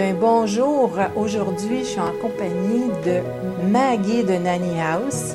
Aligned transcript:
Ben, 0.00 0.16
bonjour. 0.18 0.98
Aujourd'hui, 1.14 1.80
je 1.80 1.90
suis 1.90 2.00
en 2.00 2.12
compagnie 2.22 2.88
de 3.04 3.20
Maggie 3.68 4.24
de 4.24 4.32
Nanny 4.32 4.80
House. 4.80 5.34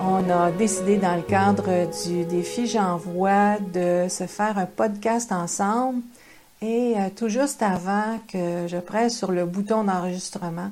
On 0.00 0.30
a 0.30 0.50
décidé 0.50 0.96
dans 0.96 1.14
le 1.14 1.20
cadre 1.20 1.86
du 2.06 2.24
défi 2.24 2.66
J'envoie 2.66 3.58
de 3.58 4.06
se 4.08 4.26
faire 4.26 4.56
un 4.56 4.64
podcast 4.64 5.30
ensemble. 5.30 6.00
Et 6.62 6.94
euh, 6.96 7.10
tout 7.14 7.28
juste 7.28 7.62
avant 7.62 8.18
que 8.32 8.66
je 8.66 8.78
presse 8.78 9.14
sur 9.14 9.30
le 9.30 9.44
bouton 9.44 9.84
d'enregistrement, 9.84 10.70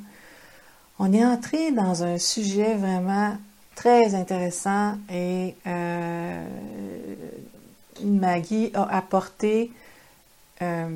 on 0.99 1.13
est 1.13 1.27
entré 1.27 1.73
dans 1.73 2.05
un 2.05 2.17
sujet 2.17 2.75
vraiment 2.75 3.37
très 3.75 4.15
intéressant 4.15 4.95
et 5.13 5.55
euh, 5.67 6.43
Maggie 8.03 8.71
a 8.73 8.97
apporté 8.97 9.73
euh, 10.63 10.89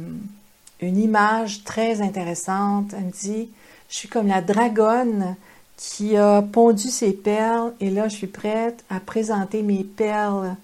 une 0.80 0.98
image 0.98 1.64
très 1.64 2.00
intéressante. 2.00 2.92
Elle 2.96 3.06
me 3.06 3.10
dit, 3.10 3.50
je 3.88 3.96
suis 3.96 4.08
comme 4.08 4.28
la 4.28 4.40
dragonne 4.40 5.36
qui 5.76 6.16
a 6.16 6.42
pondu 6.42 6.88
ses 6.88 7.12
perles 7.12 7.72
et 7.80 7.90
là, 7.90 8.08
je 8.08 8.16
suis 8.16 8.26
prête 8.26 8.84
à 8.90 9.00
présenter 9.00 9.62
mes 9.62 9.84
perles 9.84 10.56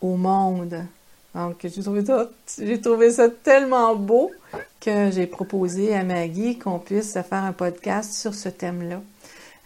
au 0.00 0.16
monde. 0.16 0.84
Donc, 1.34 1.56
j'ai 1.62 1.82
trouvé 1.82 2.04
ça, 2.04 2.30
j'ai 2.58 2.80
trouvé 2.80 3.10
ça 3.10 3.28
tellement 3.28 3.94
beau 3.96 4.30
que 4.80 5.10
j'ai 5.10 5.26
proposé 5.26 5.94
à 5.94 6.04
Maggie 6.04 6.58
qu'on 6.58 6.78
puisse 6.78 7.12
faire 7.12 7.44
un 7.44 7.52
podcast 7.52 8.12
sur 8.12 8.34
ce 8.34 8.48
thème-là. 8.48 9.00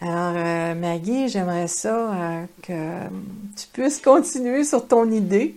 Alors, 0.01 0.35
euh, 0.37 0.75
Maggie, 0.75 1.29
j'aimerais 1.29 1.69
ça 1.69 2.13
euh, 2.13 2.45
que 2.63 3.07
tu 3.57 3.67
puisses 3.73 4.01
continuer 4.01 4.63
sur 4.63 4.87
ton 4.87 5.11
idée, 5.11 5.57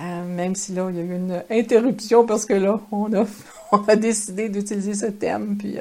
euh, 0.00 0.24
même 0.24 0.54
si 0.54 0.72
là, 0.72 0.88
il 0.90 0.96
y 0.96 1.00
a 1.00 1.02
eu 1.02 1.16
une 1.16 1.42
interruption 1.50 2.24
parce 2.24 2.46
que 2.46 2.54
là, 2.54 2.80
on 2.92 3.12
a, 3.12 3.26
on 3.78 3.82
a 3.88 3.96
décidé 3.96 4.48
d'utiliser 4.48 4.94
ce 4.94 5.06
thème, 5.06 5.58
puis 5.58 5.78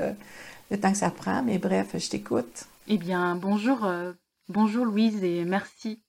le 0.70 0.80
temps 0.80 0.92
que 0.92 0.98
ça 0.98 1.12
prend. 1.12 1.44
Mais 1.44 1.60
bref, 1.60 1.96
je 1.98 2.10
t'écoute. 2.10 2.66
Eh 2.88 2.98
bien, 2.98 3.36
bonjour, 3.36 3.88
bonjour 4.50 4.86
Louise 4.86 5.24
et 5.24 5.46
merci. 5.46 6.02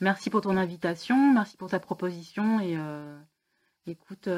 Merci 0.00 0.30
pour 0.30 0.42
ton 0.42 0.56
invitation, 0.56 1.32
merci 1.32 1.56
pour 1.56 1.70
ta 1.70 1.80
proposition 1.80 2.60
et 2.60 2.76
écoute, 3.90 4.28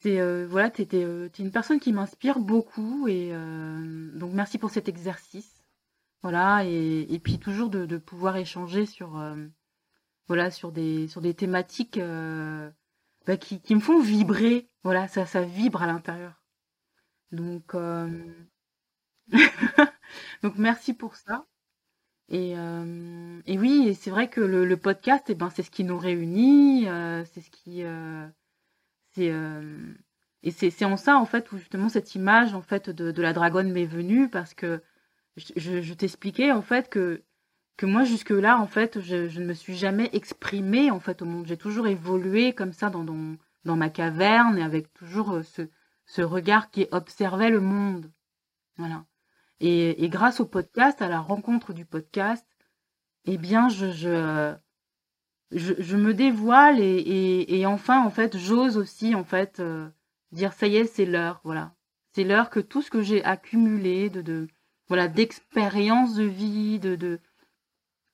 c'est 0.00 0.20
euh, 0.20 0.46
voilà, 0.48 0.70
tu 0.70 0.86
euh, 0.94 1.28
es 1.28 1.42
une 1.42 1.50
personne 1.50 1.80
qui 1.80 1.92
m'inspire 1.92 2.38
beaucoup 2.38 3.08
et 3.08 3.30
euh, 3.32 4.10
donc 4.16 4.32
merci 4.32 4.58
pour 4.58 4.70
cet 4.70 4.88
exercice. 4.88 5.64
Voilà 6.22 6.64
et, 6.64 7.06
et 7.10 7.18
puis 7.18 7.38
toujours 7.38 7.68
de, 7.68 7.86
de, 7.86 7.96
pouvoir 7.96 8.36
échanger 8.36 8.86
sur 8.86 9.20
voilà 10.26 10.50
sur 10.50 10.72
des 10.72 11.06
sur 11.08 11.20
des 11.20 11.34
thématiques 11.34 12.00
bah, 13.26 13.36
qui, 13.36 13.60
qui 13.60 13.74
me 13.74 13.80
font 13.80 14.00
vibrer. 14.00 14.67
Voilà, 14.84 15.08
ça 15.08 15.26
ça 15.26 15.42
vibre 15.42 15.82
à 15.82 15.86
l'intérieur. 15.86 16.42
Donc 17.32 17.74
donc 20.42 20.58
merci 20.58 20.94
pour 20.94 21.16
ça. 21.16 21.46
Et, 22.30 22.52
et 22.52 23.58
oui, 23.58 23.94
c'est 23.94 24.10
vrai 24.10 24.28
que 24.28 24.42
le, 24.42 24.76
podcast, 24.76 25.24
eh 25.28 25.34
ben, 25.34 25.48
c'est 25.50 25.62
ce 25.62 25.70
qui 25.70 25.84
nous 25.84 25.98
réunit, 25.98 26.84
c'est 26.84 27.40
ce 27.40 27.50
qui, 27.50 27.82
euh, 29.18 29.94
et 30.44 30.52
c'est 30.52 30.84
en 30.84 30.96
ça 30.96 31.16
en 31.16 31.24
fait 31.24 31.50
où 31.50 31.58
justement 31.58 31.88
cette 31.88 32.14
image 32.14 32.54
en 32.54 32.62
fait 32.62 32.90
de, 32.90 33.22
la 33.22 33.32
dragonne 33.32 33.72
m'est 33.72 33.86
venue 33.86 34.28
parce 34.28 34.54
que 34.54 34.80
je, 35.36 35.92
t'expliquais 35.94 36.52
en 36.52 36.62
fait 36.62 36.88
que 36.88 37.24
que 37.76 37.86
moi 37.86 38.04
jusque 38.04 38.30
là 38.30 38.60
en 38.60 38.68
fait 38.68 39.00
je, 39.00 39.40
ne 39.40 39.46
me 39.46 39.52
suis 39.52 39.76
jamais 39.76 40.10
exprimée 40.12 40.92
en 40.92 41.00
fait 41.00 41.22
au 41.22 41.24
monde 41.24 41.46
j'ai 41.48 41.56
toujours 41.56 41.88
évolué 41.88 42.52
comme 42.52 42.72
ça 42.72 42.88
dans, 42.88 43.02
dans, 43.02 43.36
dans 43.64 43.76
ma 43.76 43.90
caverne 43.90 44.58
et 44.58 44.62
avec 44.62 44.92
toujours 44.94 45.32
euh, 45.32 45.42
ce 45.42 45.62
ce 46.06 46.22
regard 46.22 46.70
qui 46.70 46.86
observait 46.90 47.50
le 47.50 47.60
monde. 47.60 48.10
Voilà. 48.78 49.04
Et, 49.60 50.04
et 50.04 50.08
grâce 50.08 50.40
au 50.40 50.46
podcast 50.46 51.02
à 51.02 51.08
la 51.08 51.20
rencontre 51.20 51.74
du 51.74 51.84
podcast 51.84 52.46
eh 53.24 53.36
bien 53.36 53.68
je, 53.68 53.90
je 53.90 54.54
je, 55.50 55.96
me 55.96 56.12
dévoile 56.12 56.78
et, 56.80 57.64
enfin 57.66 58.04
en 58.04 58.10
fait 58.10 58.36
j'ose 58.36 58.76
aussi 58.76 59.14
en 59.14 59.24
fait 59.24 59.60
euh, 59.60 59.88
dire 60.32 60.52
ça 60.52 60.66
y 60.66 60.76
est 60.76 60.84
c'est 60.84 61.06
l'heure 61.06 61.40
voilà. 61.44 61.74
C'est 62.12 62.24
l'heure 62.24 62.50
que 62.50 62.60
tout 62.60 62.82
ce 62.82 62.90
que 62.90 63.02
j'ai 63.02 63.24
accumulé 63.24 64.10
de, 64.10 64.22
de 64.22 64.48
voilà 64.88 65.08
d'expériences 65.08 66.14
de 66.14 66.24
vie 66.24 66.78
de, 66.78 66.96
de 66.96 67.20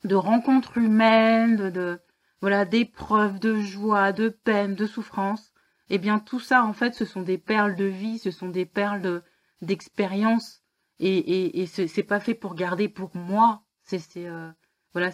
de 0.05 0.15
rencontres 0.15 0.79
humaines 0.79 1.57
de, 1.57 1.71
de 1.71 2.01
voilà 2.45 2.65
d'épreuves 2.65 3.41
de 3.41 3.59
joie 3.61 4.13
de 4.13 4.29
peine 4.29 4.75
de 4.75 4.87
souffrance 4.87 5.53
eh 5.89 5.99
bien 5.99 6.19
tout 6.19 6.41
ça 6.41 6.65
en 6.65 6.75
fait 6.75 6.95
ce 6.95 7.05
sont 7.05 7.23
des 7.23 7.39
perles 7.39 7.75
de 7.75 7.85
vie 7.85 8.19
ce 8.19 8.31
sont 8.31 8.49
des 8.49 8.67
perles 8.67 9.01
de 9.01 9.23
d'expérience 9.63 10.63
et, 10.99 11.17
et, 11.17 11.63
et 11.63 11.67
c'est 11.67 12.03
pas 12.03 12.21
fait 12.21 12.35
pour 12.35 12.55
garder 12.55 12.89
pour 12.89 13.17
moi 13.17 13.65
c'est 13.85 14.27
euh, 14.27 14.51
voilà, 14.93 15.11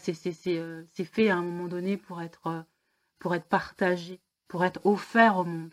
euh, 0.47 0.85
fait 0.95 1.29
à 1.29 1.37
un 1.37 1.43
moment 1.43 1.69
donné 1.69 1.97
pour 1.97 2.23
être 2.23 2.47
euh, 2.47 2.63
pour 3.19 3.35
être 3.35 3.47
partagé, 3.47 4.21
pour 4.49 4.65
être 4.65 4.85
offert 4.87 5.37
au 5.39 5.45
monde. 5.45 5.73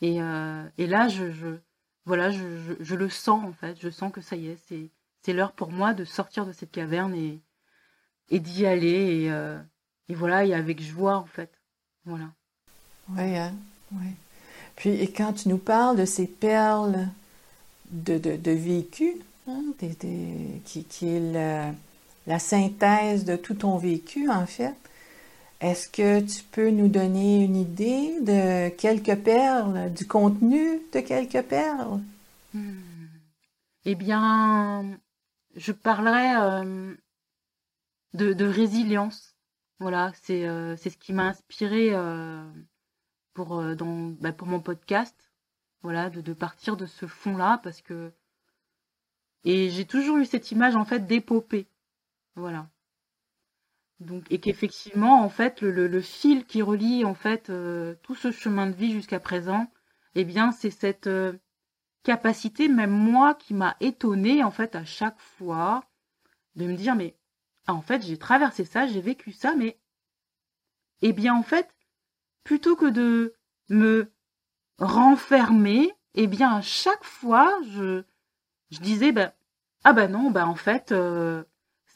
Et, 0.00 0.16
et 0.16 0.86
là, 0.86 1.08
je, 1.08 1.56
voilà, 2.04 2.30
je, 2.30 2.76
je, 2.78 2.94
le 2.94 3.08
sens 3.08 3.42
en 3.42 3.52
fait. 3.54 3.80
Je 3.80 3.88
sens 3.88 4.12
que 4.12 4.20
ça 4.20 4.36
y 4.36 4.48
est, 4.48 4.90
c'est 5.22 5.32
l'heure 5.32 5.52
pour 5.52 5.70
moi 5.70 5.94
de 5.94 6.04
sortir 6.04 6.44
de 6.44 6.52
cette 6.52 6.72
caverne 6.72 7.14
et 7.14 7.42
et 8.28 8.40
d'y 8.40 8.66
aller 8.66 9.30
et 10.08 10.14
voilà 10.14 10.44
et 10.44 10.54
avec 10.54 10.82
joie 10.82 11.16
en 11.16 11.26
fait. 11.26 11.50
Voilà. 12.04 12.30
Oui, 13.10 13.36
hein, 13.36 13.54
oui. 13.92 14.08
Puis 14.76 14.90
et 14.90 15.10
quand 15.10 15.32
tu 15.32 15.48
nous 15.48 15.58
parles 15.58 15.96
de 15.96 16.04
ces 16.04 16.26
perles 16.26 17.08
de, 17.90 18.18
de, 18.18 18.36
de 18.36 18.50
vécu, 18.50 19.16
hein, 19.48 19.62
qui, 20.64 20.84
qui 20.84 21.08
est 21.08 21.32
le, 21.32 21.72
la 22.26 22.38
synthèse 22.38 23.24
de 23.24 23.36
tout 23.36 23.54
ton 23.54 23.76
vécu, 23.76 24.30
en 24.30 24.46
fait. 24.46 24.74
Est-ce 25.60 25.88
que 25.88 26.20
tu 26.20 26.42
peux 26.42 26.70
nous 26.70 26.88
donner 26.88 27.44
une 27.44 27.56
idée 27.56 28.20
de 28.20 28.68
quelques 28.70 29.16
perles, 29.16 29.92
du 29.92 30.06
contenu 30.06 30.80
de 30.92 31.00
quelques 31.00 31.42
perles? 31.42 32.00
Hmm. 32.52 32.80
Eh 33.84 33.94
bien, 33.94 34.98
je 35.56 35.72
parlerai 35.72 36.36
euh, 36.36 36.94
de, 38.14 38.44
résilience. 38.44 39.33
Voilà, 39.80 40.12
c'est 40.22 40.46
euh, 40.46 40.76
ce 40.76 40.88
qui 40.88 41.12
m'a 41.12 41.28
inspiré 41.28 41.90
euh, 41.92 42.44
pour, 43.34 43.62
dans, 43.74 44.10
bah, 44.20 44.32
pour 44.32 44.48
mon 44.48 44.60
podcast. 44.60 45.16
Voilà, 45.82 46.08
de, 46.08 46.32
partir 46.32 46.76
de 46.76 46.86
ce 46.86 47.06
fond-là 47.06 47.60
parce 47.62 47.82
que. 47.82 48.12
Et 49.44 49.68
j'ai 49.68 49.84
toujours 49.84 50.16
eu 50.16 50.24
cette 50.24 50.50
image 50.50 50.76
en 50.76 50.86
fait 50.86 51.06
d'épopée. 51.06 51.68
Voilà. 52.36 52.70
Donc, 54.00 54.24
et 54.30 54.38
qu'effectivement, 54.38 55.22
en 55.22 55.28
fait, 55.28 55.60
le, 55.60 56.00
fil 56.00 56.44
qui 56.46 56.62
relie 56.62 57.04
en 57.04 57.14
fait 57.14 57.50
euh, 57.50 57.94
tout 58.02 58.14
ce 58.14 58.32
chemin 58.32 58.66
de 58.66 58.74
vie 58.74 58.92
jusqu'à 58.92 59.20
présent, 59.20 59.70
eh 60.14 60.24
bien, 60.24 60.52
c'est 60.52 60.70
cette 60.70 61.06
euh, 61.06 61.34
capacité, 62.02 62.68
même 62.68 62.90
moi, 62.90 63.34
qui 63.34 63.54
m'a 63.54 63.76
étonnée 63.80 64.42
en 64.42 64.50
fait 64.50 64.74
à 64.74 64.84
chaque 64.84 65.20
fois 65.20 65.84
de 66.56 66.66
me 66.66 66.74
dire, 66.74 66.94
mais 66.96 67.16
en 67.66 67.82
fait, 67.82 68.02
j'ai 68.02 68.18
traversé 68.18 68.64
ça, 68.64 68.86
j'ai 68.86 69.00
vécu 69.00 69.32
ça, 69.32 69.54
mais 69.54 69.78
eh 71.02 71.12
bien, 71.12 71.34
en 71.34 71.42
fait, 71.42 71.68
plutôt 72.44 72.76
que 72.76 72.86
de 72.86 73.34
me 73.68 74.12
renfermer, 74.78 75.92
eh 76.14 76.26
bien, 76.26 76.56
à 76.56 76.62
chaque 76.62 77.04
fois, 77.04 77.58
je, 77.70 78.04
je 78.70 78.80
disais, 78.80 79.12
ben, 79.12 79.32
ah 79.84 79.92
ben 79.92 80.10
non, 80.10 80.30
ben 80.30 80.46
en 80.46 80.54
fait, 80.54 80.92
euh, 80.92 81.44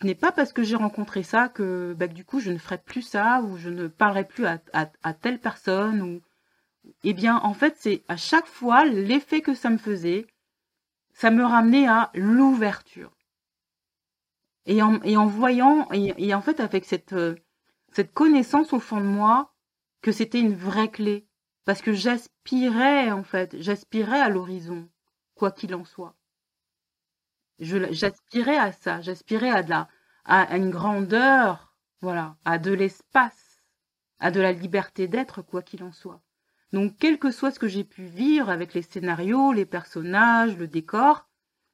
ce 0.01 0.07
n'est 0.07 0.15
pas 0.15 0.33
parce 0.33 0.53
que 0.53 0.63
j'ai 0.63 0.77
rencontré 0.77 1.23
ça 1.23 1.49
que, 1.49 1.95
bah, 1.99 2.07
du 2.07 2.25
coup 2.25 2.41
je 2.41 2.51
ne 2.51 2.59
ferai 2.59 2.79
plus 2.79 3.03
ça 3.03 3.41
ou 3.43 3.57
je 3.57 3.69
ne 3.69 3.89
parlerai 3.89 4.25
plus 4.25 4.47
à, 4.47 4.61
à, 4.73 5.15
telle 5.15 5.41
personne 5.41 6.03
ou 6.03 6.23
eh 7.05 7.13
bien 7.13 7.37
en 7.39 7.55
fait 7.55 7.77
c'est 7.79 8.05
à 8.09 8.17
chaque 8.17 8.47
fois 8.47 8.85
l'effet 8.85 9.41
que 9.41 9.55
ça 9.55 9.71
me 9.71 9.79
faisait 9.79 10.27
ça 11.15 11.31
me 11.31 11.45
ramenait 11.45 11.89
à 11.89 12.11
l'ouverture 12.15 13.18
et 14.69 14.81
en, 14.83 15.03
et 15.03 15.17
en 15.17 15.27
voyant 15.27 15.89
et, 15.93 16.35
en 16.35 16.41
fait 16.41 16.61
avec 16.61 16.85
cette 16.85 17.13
euh, 17.13 17.35
cette 17.93 18.13
connaissance 18.13 18.73
au 18.73 18.81
fond 18.81 19.01
de 19.01 19.07
moi 19.07 19.53
que 20.03 20.13
c'était 20.13 20.41
une 20.41 20.55
vraie 20.55 20.91
clé 20.91 21.27
parce 21.65 21.83
que 21.83 21.93
j'aspirais 21.93 23.11
en 23.11 23.25
fait 23.25 23.57
j'aspirais 23.61 24.21
à 24.21 24.29
l'horizon 24.29 24.89
quoi 25.35 25.51
qu'il 25.51 25.75
en 25.75 25.85
soit 25.85 26.15
j'aspirais 27.59 28.57
à 28.57 28.73
ça, 28.73 29.01
j'aspirais 29.01 29.51
à 29.51 29.63
de 29.63 29.71
la, 29.71 29.89
à, 30.25 30.57
une 30.57 30.71
grandeur, 30.71 31.75
voilà, 32.01 32.37
à 32.45 32.59
de 32.59 32.73
l'espace, 32.73 33.63
à 34.21 34.31
de 34.31 34.41
la 34.41 34.53
liberté 34.53 35.09
d'être, 35.09 35.43
quoi 35.43 35.63
qu'il 35.63 35.83
en 35.83 35.93
soit. 35.93 36.21
Donc, 36.73 36.97
quel 36.99 37.19
que 37.19 37.31
soit 37.31 37.51
ce 37.51 37.59
que 37.59 37.69
j'ai 37.69 37.85
pu 37.85 38.05
vivre 38.05 38.51
avec 38.51 38.75
les 38.75 38.83
scénarios, 38.83 39.53
les 39.53 39.65
personnages, 39.65 40.57
le 40.57 40.69
décor, 40.69 41.27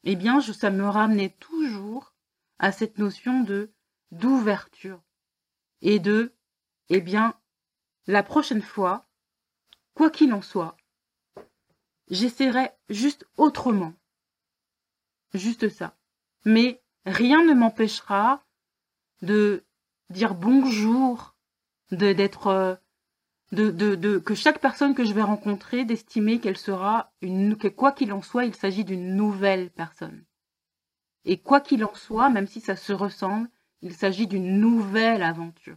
eh 0.05 0.17
bien, 0.17 0.41
je, 0.41 0.53
ça 0.53 0.71
me 0.71 0.89
ramenait 0.89 1.35
toujours 1.41 2.14
à 2.59 2.73
cette 2.73 2.99
notion 2.99 3.43
de 3.43 3.73
d'ouverture 4.11 5.03
et 5.83 5.99
de, 5.99 6.35
eh 6.89 7.01
bien, 7.01 7.35
la 8.07 8.23
prochaine 8.23 8.63
fois, 8.63 9.09
quoi 9.95 10.11
qu'il 10.11 10.33
en 10.33 10.43
soit, 10.43 10.77
j'essaierai 12.09 12.71
juste 12.89 13.27
autrement. 13.37 13.95
Juste 15.33 15.69
ça. 15.69 15.97
Mais 16.45 16.83
rien 17.07 17.45
ne 17.45 17.55
m'empêchera 17.55 18.45
de 19.23 19.65
dire 20.11 20.35
bonjour, 20.35 21.35
de 21.91 22.13
d'être 22.13 22.79
de, 23.53 23.71
de, 23.71 23.95
de, 23.95 24.19
que 24.19 24.35
chaque 24.35 24.61
personne 24.61 24.95
que 24.95 25.05
je 25.05 25.13
vais 25.13 25.23
rencontrer 25.23 25.85
d'estimer 25.85 26.41
qu'elle 26.41 26.57
sera 26.57 27.13
une 27.21 27.57
que 27.57 27.69
quoi 27.69 27.93
qu'il 27.93 28.13
en 28.13 28.23
soit, 28.23 28.45
il 28.45 28.55
s'agit 28.55 28.85
d'une 28.85 29.17
nouvelle 29.17 29.71
personne. 29.71 30.25
Et 31.25 31.39
quoi 31.39 31.61
qu'il 31.61 31.85
en 31.85 31.95
soit, 31.95 32.29
même 32.29 32.47
si 32.47 32.61
ça 32.61 32.77
se 32.77 32.93
ressemble, 32.93 33.49
il 33.83 33.95
s'agit 33.95 34.27
d'une 34.27 34.61
nouvelle 34.61 35.23
aventure. 35.23 35.77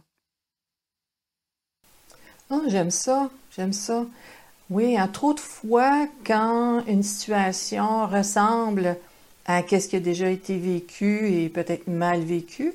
Oh, 2.50 2.62
j'aime 2.68 2.90
ça, 2.90 3.30
j'aime 3.54 3.72
ça. 3.72 4.06
Oui, 4.70 4.96
trop 5.12 5.34
de 5.34 5.40
fois, 5.40 6.06
quand 6.26 6.82
une 6.86 7.02
situation 7.02 8.06
ressemble 8.06 8.96
à 9.46 9.62
ce 9.62 9.88
qui 9.88 9.96
a 9.96 10.00
déjà 10.00 10.28
été 10.28 10.58
vécu 10.58 11.30
et 11.30 11.48
peut-être 11.48 11.88
mal 11.88 12.20
vécu, 12.20 12.74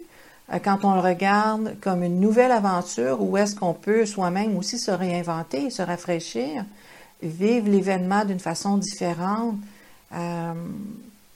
euh, 0.51 0.59
quand 0.63 0.83
on 0.83 0.95
le 0.95 0.99
regarde 0.99 1.75
comme 1.81 2.03
une 2.03 2.19
nouvelle 2.19 2.51
aventure 2.51 3.21
où 3.21 3.37
est-ce 3.37 3.55
qu'on 3.55 3.73
peut 3.73 4.05
soi-même 4.05 4.57
aussi 4.57 4.79
se 4.79 4.91
réinventer, 4.91 5.69
se 5.69 5.81
rafraîchir, 5.81 6.65
vivre 7.21 7.69
l'événement 7.69 8.25
d'une 8.25 8.39
façon 8.39 8.77
différente 8.77 9.55
euh, 10.13 10.53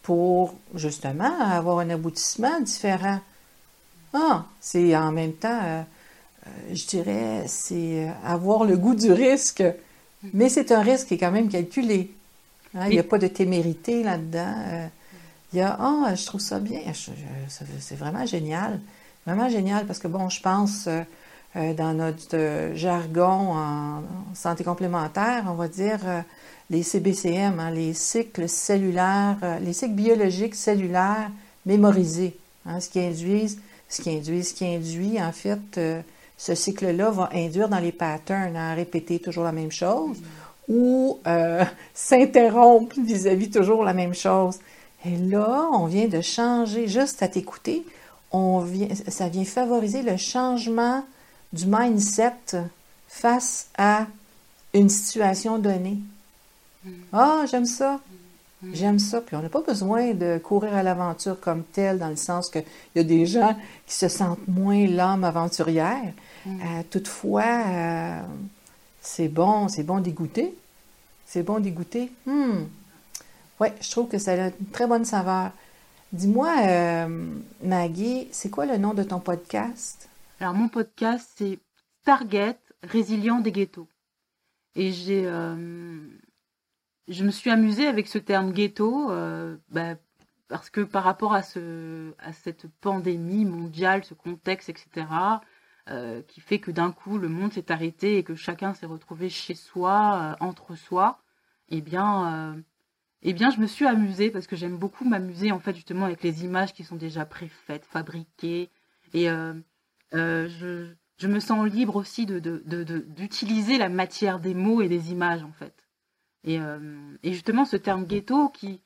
pour 0.07 0.56
justement 0.74 1.42
avoir 1.42 1.80
un 1.80 1.89
aboutissement 1.89 2.62
différent. 2.62 3.19
Ah, 4.13 4.45
c'est 4.62 4.95
en 4.95 5.12
même 5.12 5.33
temps, 5.33 5.59
euh, 5.62 5.83
je 6.71 6.86
dirais, 6.88 7.44
c'est 7.48 8.09
avoir 8.24 8.63
le 8.63 8.77
goût 8.77 8.95
du 8.95 9.12
risque 9.12 9.63
mais 10.33 10.50
c'est 10.50 10.71
un 10.71 10.81
risque 10.81 11.07
qui 11.07 11.13
est 11.15 11.18
quand 11.18 11.31
même 11.31 11.50
calculé. 11.50 12.12
Hein. 12.74 12.86
Il 12.88 12.92
n'y 12.94 13.00
a 13.00 13.04
pas 13.04 13.18
de 13.18 13.27
témérité 13.27 14.04
là-dedans. 14.04 14.56
Euh, 14.68 14.88
il 15.54 15.59
y 15.59 15.62
a, 15.62 15.77
ah, 15.80 16.15
je 16.15 16.25
trouve 16.25 16.42
ça 16.42 16.59
bien. 16.59 16.81
C'est 17.80 17.95
vraiment 17.95 18.25
génial. 18.25 18.80
Vraiment 19.25 19.50
génial 19.50 19.86
parce 19.86 20.00
que, 20.00 20.07
bon, 20.07 20.30
je 20.30 20.42
pense, 20.42 20.89
euh, 21.57 21.71
euh, 21.71 21.74
dans 21.74 21.94
notre 21.94 22.75
jargon 22.75 23.54
en, 23.54 24.04
santé 24.33 24.63
complémentaire, 24.63 25.45
on 25.48 25.54
va 25.54 25.68
dire 25.68 26.00
les 26.69 26.83
CBCM, 26.83 27.59
hein, 27.59 27.71
les 27.71 27.94
cycles 27.94 28.48
cellulaires, 28.48 29.38
les 29.62 29.74
cycles 29.74 29.94
biologiques 29.94 30.56
cellulaires 30.56 31.31
mémorisés, 31.65 32.38
hein, 32.65 32.80
ce 32.80 32.89
qui 32.89 33.00
induit, 33.00 33.57
ce 33.89 34.01
qui 34.01 34.09
induit, 34.12 34.44
ce 34.44 34.54
qui 34.54 34.65
induit, 34.65 35.21
en 35.21 35.31
fait, 35.31 35.80
ce 36.38 36.56
cycle-là 36.56 37.09
va 37.09 37.30
induire 37.33 37.69
dans 37.69 37.80
les 37.80 37.92
patterns 37.92 38.56
à 38.56 38.74
répéter 38.75 39.19
toujours 39.19 39.44
la 39.44 39.51
même 39.51 39.71
chose 39.71 40.18
ou 40.68 41.19
euh, 41.27 41.63
s'interrompre 41.94 42.95
vis-à-vis 43.00 43.50
toujours 43.50 43.83
la 43.83 43.94
même 43.94 44.13
chose. 44.13 44.59
Et 45.06 45.15
là, 45.18 45.68
on 45.74 45.86
vient 45.86 46.07
de 46.07 46.21
changer, 46.21 46.88
juste 46.88 47.21
à 47.24 47.27
t'écouter, 47.27 47.83
on 48.31 48.59
vient, 48.59 48.89
ça 49.07 49.30
vient 49.30 49.45
favoriser 49.45 50.01
le 50.01 50.18
changement 50.18 51.04
du 51.54 51.66
mindset 51.68 52.34
face 53.08 53.70
à 53.78 54.08
une 54.74 54.90
situation 54.90 55.58
donnée. 55.58 55.98
Mm. 56.84 56.92
Ah, 57.14 57.46
j'aime 57.50 57.66
ça. 57.66 58.00
Mm. 58.62 58.70
J'aime 58.74 59.00
ça. 59.00 59.22
Puis 59.22 59.36
on 59.36 59.42
n'a 59.42 59.50
pas 59.50 59.62
besoin 59.62 60.14
de 60.14 60.38
courir 60.38 60.76
à 60.76 60.84
l'aventure 60.84 61.40
comme 61.40 61.64
tel, 61.64 62.00
dans 62.00 62.10
le 62.10 62.16
sens 62.16 62.50
qu'il 62.50 62.64
y 62.96 63.00
a 63.00 63.04
des 63.04 63.26
gens 63.26 63.56
qui 63.86 63.96
se 63.96 64.08
sentent 64.08 64.48
moins 64.48 64.88
l'âme 64.88 65.24
aventurière. 65.24 66.14
Mm. 66.46 66.60
Euh, 66.62 66.84
toutefois, 66.90 67.64
euh, 67.68 68.22
c'est 69.02 69.30
bon, 69.30 69.68
c'est 69.68 69.84
bon 69.84 70.00
d'y 70.00 70.12
goûter. 70.12 70.54
C'est 71.26 71.44
bon 71.44 71.60
d'y 71.60 71.72
goûter. 71.72 72.12
Hmm. 72.26 72.64
Oui, 73.60 73.68
je 73.82 73.92
trouve 73.92 74.08
que 74.08 74.18
ça 74.18 74.32
a 74.32 74.48
une 74.48 74.68
très 74.72 74.88
bonne 74.88 75.06
saveur. 75.06 75.52
Dis-moi, 76.14 76.54
euh, 76.62 77.28
Maggie, 77.64 78.28
c'est 78.32 78.50
quoi 78.50 78.66
le 78.66 78.78
nom 78.78 78.94
de 78.94 79.04
ton 79.04 79.20
podcast? 79.20 80.06
Alors, 80.39 80.54
mon 80.54 80.69
podcast, 80.69 81.31
c'est 81.36 81.60
Target 82.04 82.60
Résilient 82.84 83.39
des 83.39 83.51
ghettos. 83.51 83.89
Et 84.75 84.92
j'ai, 84.92 85.24
je 87.07 87.24
me 87.24 87.31
suis 87.31 87.50
amusée 87.50 87.88
avec 87.88 88.07
ce 88.07 88.19
terme 88.19 88.51
ghetto, 88.51 89.07
bah, 89.69 89.95
parce 90.48 90.69
que 90.69 90.81
par 90.81 91.04
rapport 91.04 91.34
à, 91.34 91.42
ce, 91.42 92.13
à 92.19 92.34
cette 92.34 92.68
pandémie 92.68 93.45
mondiale, 93.45 94.04
ce 94.04 94.13
contexte, 94.13 94.69
etc., 94.69 95.07
euh, 95.89 96.22
qui 96.24 96.42
fait 96.42 96.60
que 96.60 96.69
d'un 96.69 96.92
coup 96.92 97.18
le 97.18 97.30
monde 97.30 97.54
s'est 97.54 97.72
arrêté 97.72 98.18
et 98.18 98.24
que 98.24 98.36
chacun 98.36 98.74
s'est 98.74 98.86
retrouvé 98.86 99.30
chez 99.30 99.56
soi, 99.56 100.36
euh, 100.42 100.45
entre 100.45 100.75
soi, 100.75 101.22
eh 101.69 101.80
bien, 101.80 102.54
euh, 102.54 102.62
eh 103.22 103.33
bien, 103.33 103.51
je 103.51 103.60
me 103.60 103.68
suis 103.68 103.86
amusée 103.86 104.30
parce 104.30 104.48
que 104.48 104.57
j'aime 104.57 104.78
beaucoup 104.78 105.06
m'amuser 105.06 105.51
en 105.51 105.60
fait 105.60 105.74
justement 105.75 106.06
avec 106.06 106.24
les 106.24 106.44
images 106.44 106.74
qui 106.74 106.83
sont 106.83 106.98
déjà 106.98 107.25
préfaites, 107.25 107.86
fabriquées, 107.86 108.69
et 109.13 109.30
je, 110.12 110.94
je, 111.18 111.27
me 111.27 111.39
sens 111.39 111.68
libre 111.68 111.95
aussi 111.95 112.25
de, 112.25 112.39
d'utiliser 112.39 113.75
de, 113.75 113.80
la 113.80 113.89
matière 113.89 114.39
des 114.39 114.54
mots 114.54 114.81
et 114.81 114.88
des 114.88 115.12
images 115.12 115.44
en 115.44 115.51
fait. 115.51 115.74
Et, 116.44 116.59
et 117.24 117.33
justement, 117.33 117.65
ce 117.65 117.77
terme 117.77 118.06
ghetto 118.06 118.50
qui, 118.50 118.81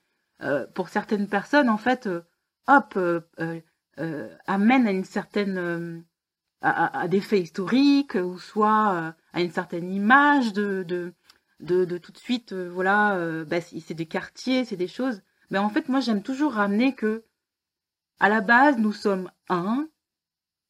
pour 0.73 0.89
certaines 0.89 1.27
personnes, 1.27 1.69
en 1.69 1.77
fait, 1.77 2.09
hop, 2.67 2.97
amène 4.47 4.87
à 4.87 4.91
une 4.91 5.05
certaine 5.05 6.03
à, 6.61 7.07
des 7.07 7.21
faits 7.21 7.41
historiques 7.41 8.15
ou 8.15 8.37
soit 8.37 8.93
euh, 8.93 9.11
à 9.33 9.41
une 9.41 9.51
certaine 9.51 9.91
image 9.91 10.53
de, 10.53 10.83
de, 10.83 11.13
de, 11.59 11.97
tout 11.97 12.11
de 12.11 12.17
suite, 12.17 12.53
euh, 12.53 12.69
voilà, 12.69 13.15
euh, 13.15 13.45
bah, 13.45 13.61
c'est 13.61 13.93
des 13.93 14.05
quartiers, 14.05 14.65
c'est 14.65 14.77
des 14.77 14.87
choses. 14.87 15.21
Mais 15.49 15.57
en 15.57 15.69
fait, 15.69 15.89
moi, 15.89 15.99
j'aime 15.99 16.21
toujours 16.23 16.53
ramener 16.53 16.93
que, 16.93 17.25
à 18.19 18.29
la 18.29 18.41
base, 18.41 18.77
nous 18.77 18.93
sommes 18.93 19.31
un, 19.49 19.87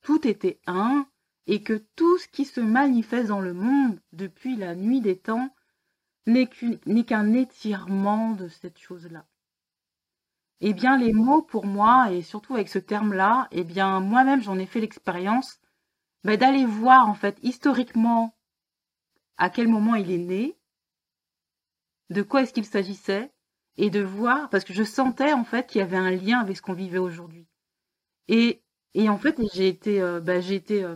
tout 0.01 0.27
était 0.27 0.59
un, 0.67 1.07
et 1.47 1.63
que 1.63 1.85
tout 1.95 2.17
ce 2.17 2.27
qui 2.27 2.45
se 2.45 2.61
manifeste 2.61 3.27
dans 3.27 3.41
le 3.41 3.53
monde 3.53 3.99
depuis 4.13 4.55
la 4.55 4.75
nuit 4.75 5.01
des 5.01 5.17
temps 5.17 5.53
n'est 6.27 6.47
qu'un 6.47 7.33
étirement 7.33 8.31
de 8.31 8.47
cette 8.47 8.77
chose-là. 8.77 9.25
Eh 10.59 10.73
bien, 10.73 10.97
les 10.97 11.11
mots 11.11 11.41
pour 11.41 11.65
moi, 11.65 12.11
et 12.11 12.21
surtout 12.21 12.53
avec 12.53 12.69
ce 12.69 12.77
terme-là, 12.77 13.47
eh 13.51 13.63
bien, 13.63 13.99
moi-même, 13.99 14.43
j'en 14.43 14.59
ai 14.59 14.67
fait 14.67 14.79
l'expérience 14.79 15.59
bah, 16.23 16.37
d'aller 16.37 16.65
voir 16.65 17.09
en 17.09 17.15
fait 17.15 17.39
historiquement 17.41 18.35
à 19.37 19.49
quel 19.49 19.67
moment 19.67 19.95
il 19.95 20.11
est 20.11 20.19
né, 20.19 20.55
de 22.11 22.21
quoi 22.21 22.43
est-ce 22.43 22.53
qu'il 22.53 22.65
s'agissait, 22.65 23.33
et 23.77 23.89
de 23.89 24.01
voir, 24.01 24.49
parce 24.49 24.63
que 24.63 24.73
je 24.73 24.83
sentais 24.83 25.33
en 25.33 25.43
fait 25.43 25.67
qu'il 25.67 25.79
y 25.79 25.83
avait 25.83 25.97
un 25.97 26.11
lien 26.11 26.39
avec 26.39 26.57
ce 26.57 26.61
qu'on 26.61 26.73
vivait 26.73 26.99
aujourd'hui. 26.99 27.47
Et, 28.27 28.61
et 28.93 29.09
en 29.09 29.17
fait, 29.17 29.39
j'ai 29.53 29.67
été, 29.67 30.01
euh, 30.01 30.19
bah, 30.19 30.41
j'ai 30.41 30.55
été, 30.55 30.83
euh, 30.83 30.95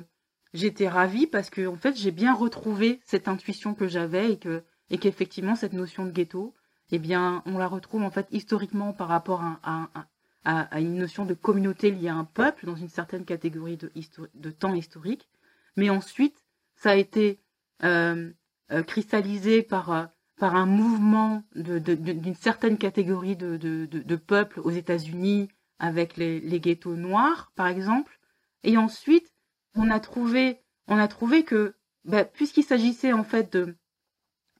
j'étais 0.53 0.87
ravie 0.87 1.27
parce 1.27 1.49
que 1.49 1.65
en 1.67 1.75
fait, 1.75 1.95
j'ai 1.95 2.11
bien 2.11 2.33
retrouvé 2.33 2.99
cette 3.05 3.27
intuition 3.27 3.73
que 3.73 3.87
j'avais 3.87 4.33
et 4.33 4.39
que, 4.39 4.63
et 4.89 4.97
qu'effectivement, 4.97 5.55
cette 5.55 5.73
notion 5.73 6.05
de 6.05 6.11
ghetto, 6.11 6.53
eh 6.91 6.99
bien, 6.99 7.41
on 7.45 7.57
la 7.57 7.67
retrouve 7.67 8.03
en 8.03 8.11
fait 8.11 8.27
historiquement 8.31 8.93
par 8.93 9.07
rapport 9.07 9.41
à, 9.41 9.59
à, 9.63 10.07
à, 10.45 10.79
une 10.79 10.95
notion 10.95 11.25
de 11.25 11.33
communauté 11.33 11.89
liée 11.91 12.09
à 12.09 12.15
un 12.15 12.25
peuple 12.25 12.65
dans 12.65 12.75
une 12.75 12.89
certaine 12.89 13.25
catégorie 13.25 13.77
de, 13.77 13.91
de 14.35 14.51
temps 14.51 14.75
historique. 14.75 15.27
Mais 15.75 15.89
ensuite, 15.89 16.45
ça 16.75 16.91
a 16.91 16.95
été 16.95 17.39
euh, 17.83 18.31
euh, 18.71 18.83
cristallisé 18.83 19.63
par, 19.63 20.09
par 20.37 20.55
un 20.55 20.65
mouvement 20.65 21.43
d'une 21.55 22.35
certaine 22.35 22.77
catégorie 22.77 23.35
de, 23.35 23.57
de, 23.57 24.15
peuples 24.15 24.59
aux 24.59 24.71
États-Unis 24.71 25.49
avec 25.79 26.17
les, 26.17 26.39
les, 26.39 26.59
ghettos 26.59 26.95
noirs, 26.95 27.51
par 27.55 27.67
exemple. 27.67 28.19
Et 28.63 28.77
ensuite, 28.77 29.33
on 29.75 29.89
a 29.89 29.99
trouvé, 29.99 30.59
on 30.87 30.97
a 30.97 31.07
trouvé 31.07 31.43
que, 31.43 31.75
bah, 32.05 32.25
puisqu'il 32.25 32.63
s'agissait 32.63 33.13
en 33.13 33.23
fait 33.23 33.51
de, 33.53 33.75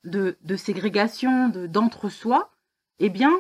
de, 0.04 0.38
de 0.44 0.56
ségrégation, 0.56 1.50
d'entre-soi, 1.50 2.52
eh 3.00 3.10
bien, 3.10 3.34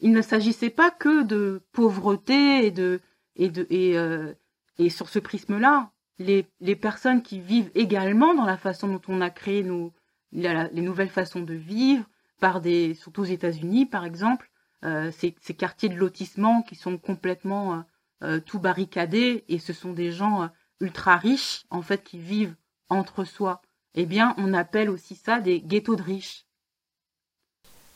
il 0.00 0.12
ne 0.12 0.22
s'agissait 0.22 0.70
pas 0.70 0.90
que 0.90 1.22
de 1.22 1.62
pauvreté 1.72 2.66
et 2.66 2.70
de 2.70 3.00
et 3.36 3.48
de 3.48 3.66
et, 3.70 3.96
euh, 3.96 4.34
et 4.78 4.90
sur 4.90 5.08
ce 5.08 5.18
prisme-là, 5.18 5.92
les, 6.18 6.46
les 6.60 6.76
personnes 6.76 7.22
qui 7.22 7.40
vivent 7.40 7.70
également 7.74 8.34
dans 8.34 8.44
la 8.44 8.56
façon 8.56 8.88
dont 8.88 9.02
on 9.08 9.20
a 9.20 9.30
créé 9.30 9.62
nos 9.62 9.92
les 10.32 10.80
nouvelles 10.80 11.10
façons 11.10 11.42
de 11.42 11.54
vivre 11.54 12.06
par 12.40 12.60
des 12.60 12.94
surtout 12.94 13.22
aux 13.22 13.24
États-Unis 13.24 13.86
par 13.86 14.04
exemple, 14.04 14.50
ces, 14.82 15.34
ces, 15.40 15.54
quartiers 15.54 15.88
de 15.88 15.94
lotissement 15.94 16.62
qui 16.62 16.74
sont 16.74 16.98
complètement 16.98 17.74
euh, 17.74 17.78
euh 18.24 18.40
tout 18.40 18.58
barricadés 18.58 19.44
et 19.48 19.58
ce 19.58 19.72
sont 19.72 19.92
des 19.92 20.12
gens 20.12 20.42
euh, 20.42 20.46
ultra 20.80 21.16
riches 21.16 21.64
en 21.70 21.82
fait 21.82 22.02
qui 22.02 22.18
vivent 22.18 22.54
entre 22.88 23.24
soi. 23.24 23.62
Eh 23.94 24.06
bien, 24.06 24.34
on 24.38 24.54
appelle 24.54 24.90
aussi 24.90 25.14
ça 25.14 25.40
des 25.40 25.60
ghettos 25.60 25.96
de 25.96 26.02
riches. 26.02 26.46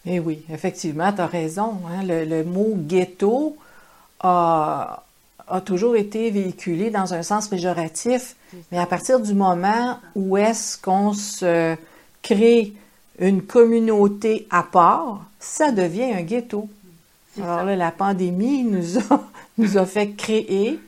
Eh 0.04 0.20
oui, 0.20 0.44
effectivement, 0.50 1.12
tu 1.12 1.20
as 1.20 1.26
raison. 1.26 1.80
Hein. 1.88 2.02
Le, 2.04 2.44
mot 2.44 2.74
ghetto 2.76 3.56
a, 4.20 5.02
toujours 5.64 5.96
été 5.96 6.30
véhiculé 6.30 6.90
dans 6.90 7.14
un 7.14 7.22
sens 7.22 7.48
péjoratif, 7.48 8.36
mais 8.70 8.78
à 8.78 8.86
partir 8.86 9.20
du 9.20 9.34
moment 9.34 9.98
où 10.14 10.36
est-ce 10.36 10.78
qu'on 10.80 11.12
se 11.12 11.76
crée 12.22 12.74
une 13.18 13.42
communauté 13.42 14.46
à 14.50 14.62
part, 14.62 15.24
ça 15.40 15.72
devient 15.72 16.12
un 16.12 16.22
ghetto. 16.22 16.68
Alors 17.42 17.64
là, 17.64 17.76
la 17.76 17.90
pandémie 17.92 18.64
nous 18.64 18.98
a, 18.98 19.22
nous 19.58 19.76
a 19.78 19.86
fait 19.86 20.12
créer 20.12 20.78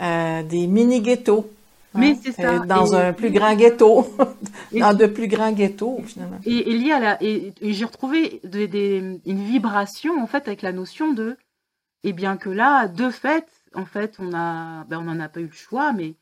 euh, 0.00 0.42
des 0.42 0.66
mini-ghettos. 0.66 1.50
Hein, 1.94 2.00
Mais 2.00 2.14
c'est 2.14 2.32
ça. 2.32 2.54
euh, 2.54 2.58
Dans 2.66 2.94
un 2.94 3.12
plus 3.12 3.30
grand 3.30 3.54
ghetto. 3.54 4.06
dans 4.72 4.94
de 4.96 5.06
plus 5.06 5.28
grands 5.28 5.52
ghettos, 5.52 6.02
finalement. 6.06 6.38
Et, 6.44 6.70
et 6.70 6.78
lié 6.78 6.92
à 6.92 7.00
la, 7.00 7.22
et, 7.22 7.52
et 7.60 7.72
j'ai 7.72 7.84
retrouvé 7.84 8.40
des, 8.44 8.66
des- 8.68 9.20
une 9.26 9.44
vibration 9.44 10.20
en 10.22 10.26
fait 10.26 10.48
avec 10.48 10.62
la 10.62 10.72
notion 10.72 11.12
de, 11.12 11.36
eh 12.04 12.12
bien 12.12 12.36
que 12.36 12.50
là, 12.50 12.88
de 12.88 13.10
fait, 13.10 13.46
en 13.74 13.86
fait, 13.86 14.16
on 14.18 14.32
a, 14.34 14.84
ben, 14.84 14.98
on 15.00 15.04
n'en 15.04 15.20
a 15.20 15.28
pas 15.28 15.40
eu 15.40 15.46
le 15.46 15.52
choix, 15.52 15.92
mais, 15.92 16.16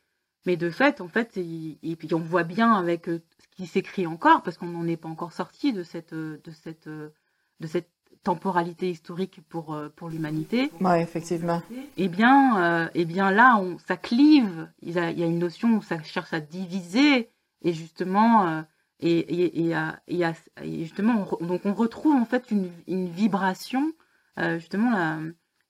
mais 0.47 0.57
de 0.57 0.71
fait, 0.71 1.01
en 1.01 1.09
fait, 1.09 1.37
et, 1.37 1.79
et 1.83 1.97
puis 1.97 2.13
on 2.15 2.21
voit 2.21 2.45
bien 2.45 2.73
avec 2.75 3.09
euh, 3.09 3.23
ce 3.43 3.49
qui 3.57 3.67
s'écrit 3.67 4.07
encore, 4.07 4.43
parce 4.43 4.59
qu'on 4.59 4.67
n'en 4.69 4.87
est 4.87 4.97
pas 4.99 5.09
encore 5.09 5.33
sorti 5.33 5.73
de 5.73 5.83
cette, 5.83 6.15
de 6.15 6.41
cette, 6.53 6.89
de 6.89 7.67
cette 7.67 7.91
temporalité 8.23 8.91
historique 8.91 9.41
pour, 9.49 9.75
euh, 9.75 9.89
pour 9.89 10.09
l'humanité. 10.09 10.71
Oui, 10.81 10.99
effectivement. 11.01 11.63
Eh 11.97 12.09
bien, 12.09 12.63
euh, 12.85 12.89
eh 12.95 13.05
bien 13.05 13.31
là, 13.31 13.57
on, 13.57 13.79
ça 13.79 13.97
clive. 13.97 14.71
Il 14.83 14.93
y, 14.93 14.99
a, 14.99 15.11
il 15.11 15.19
y 15.19 15.23
a 15.23 15.27
une 15.27 15.39
notion 15.39 15.77
où 15.77 15.83
ça 15.83 16.03
cherche 16.03 16.33
à 16.33 16.41
diviser 16.41 17.31
et 17.63 17.73
justement, 17.73 18.47
euh, 18.47 18.63
et, 19.01 19.19
et, 19.19 19.67
et, 19.67 19.75
à- 19.75 20.01
et 20.07 20.25
à- 20.25 20.35
et 20.63 20.85
justement, 20.85 21.27
on, 21.41 21.47
donc 21.47 21.63
on 21.65 21.75
retrouve 21.75 22.15
en 22.15 22.25
fait 22.27 22.51
une, 22.51 22.71
une 22.87 23.09
vibration, 23.09 23.93
euh, 24.39 24.59
justement 24.59 24.91
là. 24.91 25.19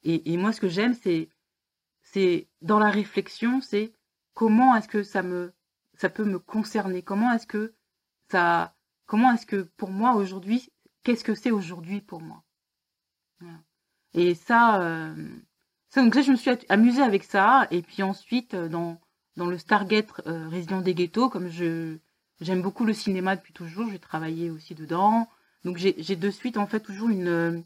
Et, 0.02 0.32
et 0.32 0.36
moi, 0.36 0.52
ce 0.52 0.60
que 0.60 0.68
j'aime, 0.68 0.94
c'est, 0.94 1.28
c'est 2.02 2.48
dans 2.62 2.78
la 2.78 2.90
réflexion, 2.90 3.60
c'est 3.60 3.92
comment 4.34 4.74
est-ce 4.76 4.88
que 4.88 5.02
ça 5.02 5.22
me, 5.22 5.52
ça 5.94 6.08
peut 6.08 6.24
me 6.24 6.38
concerner? 6.38 7.02
Comment 7.02 7.32
est-ce 7.32 7.46
que 7.46 7.74
ça, 8.30 8.74
comment 9.06 9.32
est-ce 9.32 9.46
que 9.46 9.62
pour 9.76 9.90
moi 9.90 10.14
aujourd'hui, 10.14 10.70
qu'est-ce 11.02 11.24
que 11.24 11.34
c'est 11.34 11.50
aujourd'hui 11.50 12.00
pour 12.00 12.20
moi? 12.20 12.42
Et 14.14 14.34
ça. 14.34 14.82
euh, 14.82 15.14
ça, 15.88 16.02
je 16.02 16.30
me 16.30 16.36
suis 16.36 16.50
amusée 16.68 17.02
avec 17.02 17.24
ça. 17.24 17.66
Et 17.70 17.82
puis 17.82 18.02
ensuite, 18.02 18.54
euh, 18.54 18.68
dans, 18.68 19.00
dans 19.36 19.46
le 19.46 19.58
Stargate 19.58 20.12
euh, 20.26 20.48
Résident 20.48 20.80
des 20.80 20.94
Ghettos, 20.94 21.30
comme 21.30 21.48
je 21.48 21.98
j'aime 22.40 22.62
beaucoup 22.62 22.84
le 22.84 22.94
cinéma 22.94 23.36
depuis 23.36 23.52
toujours, 23.52 23.90
j'ai 23.90 23.98
travaillé 23.98 24.50
aussi 24.50 24.74
dedans. 24.74 25.28
Donc 25.64 25.76
j'ai 25.76 26.16
de 26.16 26.30
suite, 26.30 26.56
en 26.56 26.66
fait, 26.66 26.80
toujours 26.80 27.10
une, 27.10 27.64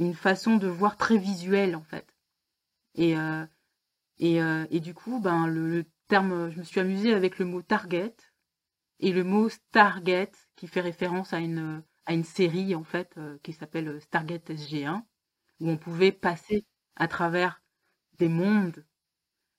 une 0.00 0.14
façon 0.14 0.56
de 0.56 0.66
voir 0.66 0.96
très 0.96 1.18
visuelle, 1.18 1.76
en 1.76 1.84
fait. 1.84 2.06
Et, 2.94 3.16
euh, 3.16 3.46
et, 4.18 4.42
euh, 4.42 4.66
et 4.70 4.80
du 4.80 4.92
coup, 4.92 5.20
ben, 5.20 5.46
le 5.46 5.84
terme, 6.08 6.50
je 6.50 6.58
me 6.58 6.64
suis 6.64 6.80
amusée 6.80 7.14
avec 7.14 7.38
le 7.38 7.44
mot 7.44 7.62
Target 7.62 8.14
et 8.98 9.12
le 9.12 9.24
mot 9.24 9.48
Stargate, 9.48 10.48
qui 10.56 10.66
fait 10.66 10.80
référence 10.80 11.32
à 11.32 11.38
une, 11.38 11.82
à 12.06 12.14
une 12.14 12.24
série, 12.24 12.74
en 12.74 12.84
fait, 12.84 13.14
euh, 13.18 13.38
qui 13.42 13.52
s'appelle 13.52 14.00
Stargate 14.00 14.50
SG1, 14.50 15.04
où 15.60 15.70
on 15.70 15.76
pouvait 15.78 16.12
passer 16.12 16.64
à 16.96 17.08
travers 17.08 17.62
des 18.18 18.28
mondes. 18.28 18.84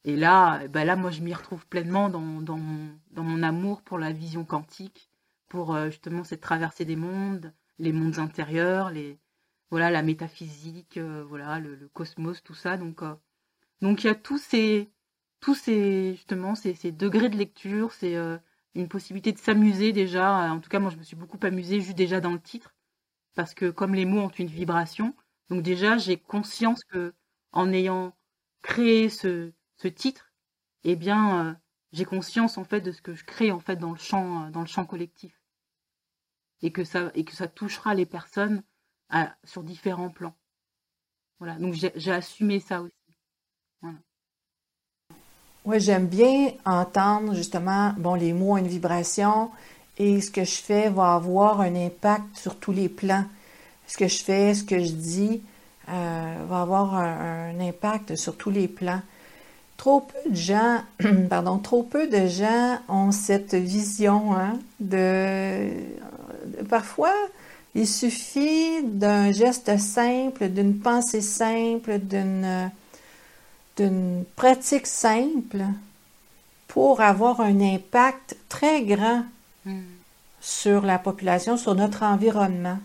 Et 0.05 0.15
là, 0.15 0.62
eh 0.63 0.67
ben 0.67 0.85
là, 0.85 0.95
moi, 0.95 1.12
je 1.12 1.21
m'y 1.21 1.33
retrouve 1.33 1.67
pleinement 1.67 2.09
dans, 2.09 2.41
dans, 2.41 2.57
mon, 2.57 3.00
dans 3.12 3.23
mon 3.23 3.43
amour 3.43 3.81
pour 3.83 3.97
la 4.00 4.12
vision 4.13 4.45
quantique, 4.45 5.09
pour 5.50 5.75
euh, 5.75 5.88
justement 5.89 6.23
cette 6.23 6.41
traversée 6.41 6.85
des 6.85 6.95
mondes, 6.97 7.53
les 7.79 7.93
mondes 7.93 8.19
intérieurs, 8.19 8.89
les 8.91 9.19
voilà, 9.71 9.89
la 9.91 10.03
métaphysique, 10.03 10.97
euh, 10.97 11.23
voilà, 11.27 11.59
le, 11.59 11.89
cosmos, 11.93 12.43
tout 12.43 12.53
ça. 12.53 12.77
Donc, 12.77 13.01
euh, 13.03 13.15
donc 13.81 14.03
il 14.03 14.07
y 14.07 14.09
a 14.09 14.15
tous 14.15 14.38
ces, 14.39 14.91
tous 15.41 15.55
ces 15.55 16.13
justement 16.15 16.55
ces, 16.55 16.75
ces 16.75 16.91
degrés 16.91 17.29
de 17.29 17.38
lecture, 17.38 17.91
euh, 18.03 18.39
une 18.75 18.87
possibilité 18.89 19.31
de 19.31 19.37
s'amuser 19.39 19.91
déjà. 19.93 20.51
En 20.53 20.59
tout 20.59 20.69
cas, 20.69 20.79
moi, 20.79 20.91
je 20.91 20.97
me 20.97 21.03
suis 21.03 21.15
beaucoup 21.15 21.39
amusée 21.43 21.81
juste 21.81 21.97
déjà 21.97 22.19
dans 22.21 22.31
le 22.33 22.41
titre, 22.41 22.75
parce 23.35 23.53
que 23.55 23.69
comme 23.71 23.95
les 23.95 24.05
mots 24.05 24.21
ont 24.21 24.29
une 24.29 24.47
vibration, 24.47 25.15
donc 25.49 25.63
déjà, 25.63 25.97
j'ai 25.97 26.17
conscience 26.17 26.83
que 26.85 27.13
en 27.53 27.73
ayant 27.73 28.15
créé 28.63 29.09
ce, 29.09 29.53
ce 29.77 29.87
titre, 29.89 30.31
eh 30.85 30.95
bien, 30.97 31.47
euh, 31.51 31.53
j'ai 31.93 32.05
conscience 32.05 32.57
en 32.59 32.65
fait 32.65 32.81
de 32.81 32.91
ce 32.93 33.01
que 33.03 33.15
je 33.15 33.25
crée 33.25 33.51
en 33.51 33.59
fait 33.61 33.77
dans 33.77 33.91
le 33.93 33.99
champ, 33.99 34.47
euh, 34.47 34.51
dans 34.51 34.61
le 34.61 34.67
champ 34.67 34.85
collectif, 34.85 35.39
et 36.63 36.71
que 36.71 36.83
ça 36.83 37.11
et 37.13 37.25
que 37.25 37.35
ça 37.35 37.47
touchera 37.47 37.93
les 37.93 38.07
personnes 38.07 38.63
à- 39.09 39.35
sur 39.43 39.63
différents 39.63 40.09
plans. 40.09 40.35
Voilà, 41.37 41.59
donc 41.59 41.73
j'ai 41.75 42.11
assumé 42.11 42.59
ça 42.59 42.81
aussi. 42.81 42.95
Oui, 45.65 45.79
j'aime 45.79 46.08
bien 46.08 46.51
entendre 46.65 47.34
justement, 47.36 47.93
bon, 47.98 48.15
les 48.15 48.34
mots 48.34 48.53
ont 48.53 48.58
une 48.58 48.67
vibration 48.67 49.50
et 49.98 50.20
ce 50.20 50.29
que 50.29 50.43
je 50.43 50.55
fais 50.55 50.89
va 50.89 51.13
avoir 51.13 51.62
un 51.62 51.74
impact 51.74 52.36
sur 52.36 52.55
tous 52.58 52.74
les 52.74 52.89
plans. 52.89 53.24
Ce 53.88 53.96
que 53.98 54.10
je 54.10 54.22
fais, 54.22 54.53
ce 54.53 54.65
que 54.65 54.79
je 54.79 54.91
dis 54.91 55.41
euh, 55.88 56.36
va 56.50 56.62
avoir 56.62 56.96
un, 56.96 57.58
impact 57.62 58.17
sur 58.17 58.36
tous 58.36 58.50
les 58.50 58.67
plans. 58.67 59.00
Trop 59.77 60.01
peu 60.01 60.29
de 60.29 60.36
gens, 60.36 60.82
pardon, 61.29 61.58
trop 61.60 61.84
peu 61.84 62.08
de 62.08 62.27
gens 62.27 62.79
ont 62.89 63.13
cette 63.13 63.55
vision 63.55 64.36
hein, 64.36 64.60
de- 64.82 65.70
parfois 66.70 67.13
il 67.74 67.88
suffit 67.88 68.84
d'un 68.84 69.32
geste 69.32 69.77
simple, 69.79 70.50
d'une 70.50 70.77
pensée 70.77 71.22
simple, 71.22 72.00
d'une 72.00 72.70
d'une 73.77 74.23
pratique 74.35 74.87
simple 74.87 75.63
pour 76.67 77.01
avoir 77.01 77.41
un 77.41 77.59
impact 77.61 78.35
très 78.49 78.83
grand 78.83 79.23
sur 80.41 80.81
la 80.81 80.99
population, 80.99 81.57
sur 81.57 81.75
notre 81.75 82.03
environnement. 82.03 82.79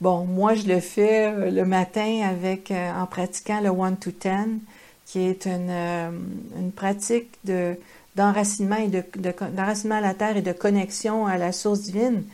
Bon, 0.00 0.24
moi, 0.24 0.54
je 0.54 0.66
le 0.66 0.80
fais 0.80 1.26
euh, 1.26 1.50
le 1.50 1.64
matin 1.64 2.22
avec, 2.28 2.72
euh, 2.72 2.90
en 2.92 3.06
pratiquant 3.06 3.60
le 3.60 3.68
one 3.68 3.96
to 3.96 4.10
ten, 4.10 4.58
qui 5.06 5.20
est 5.20 5.46
une, 5.46 5.70
euh, 5.70 6.10
une 6.58 6.72
pratique 6.72 7.28
de, 7.44 7.76
d'enracinement 8.16 8.76
et 8.76 8.88
de, 8.88 9.04
de- 9.16 9.34
d'enracinement 9.54 9.96
à 9.96 10.00
la 10.00 10.14
terre 10.14 10.36
et 10.36 10.42
de 10.42 10.52
connexion 10.52 11.26
à 11.26 11.38
la 11.38 11.52
source 11.52 11.82
divine, 11.82 12.24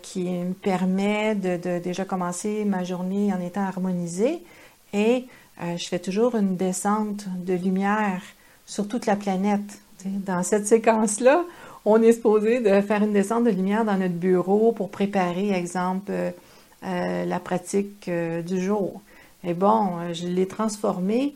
qui 0.00 0.22
me 0.30 0.52
permet 0.52 1.34
de, 1.34 1.56
de 1.56 1.78
déjà 1.80 2.04
commencer 2.04 2.64
ma 2.64 2.84
journée 2.84 3.32
en 3.34 3.40
étant 3.40 3.64
harmonisée. 3.64 4.40
Et 4.92 5.26
euh, 5.62 5.76
je 5.76 5.88
fais 5.88 5.98
toujours 5.98 6.34
une 6.34 6.56
descente 6.56 7.24
de 7.28 7.54
lumière 7.54 8.22
sur 8.66 8.88
toute 8.88 9.06
la 9.06 9.16
planète. 9.16 9.80
Dans 10.04 10.42
cette 10.42 10.66
séquence-là, 10.66 11.44
on 11.84 12.02
est 12.02 12.12
supposé 12.12 12.60
de 12.60 12.80
faire 12.82 13.02
une 13.02 13.12
descente 13.12 13.44
de 13.44 13.50
lumière 13.50 13.84
dans 13.84 13.96
notre 13.96 14.14
bureau 14.14 14.72
pour 14.72 14.90
préparer, 14.90 15.50
exemple, 15.50 16.10
euh, 16.10 16.30
euh, 16.84 17.24
la 17.24 17.40
pratique 17.40 18.10
du 18.46 18.60
jour. 18.60 19.00
Et 19.44 19.54
bon, 19.54 20.12
je 20.12 20.26
l'ai 20.26 20.46
transformé 20.46 21.34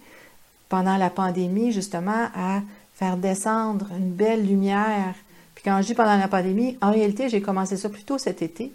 pendant 0.69 0.97
la 0.97 1.11
pandémie, 1.11 1.73
justement, 1.73 2.29
à 2.35 2.61
faire 2.95 3.17
descendre 3.17 3.87
une 3.97 4.11
belle 4.11 4.47
lumière. 4.47 5.15
Puis 5.55 5.65
quand 5.65 5.81
je 5.81 5.87
dis 5.89 5.95
pendant 5.95 6.17
la 6.17 6.29
pandémie, 6.29 6.77
en 6.83 6.93
réalité, 6.93 7.29
j'ai 7.29 7.41
commencé 7.41 7.77
ça 7.77 7.89
plutôt 7.89 8.19
cet 8.19 8.43
été. 8.43 8.73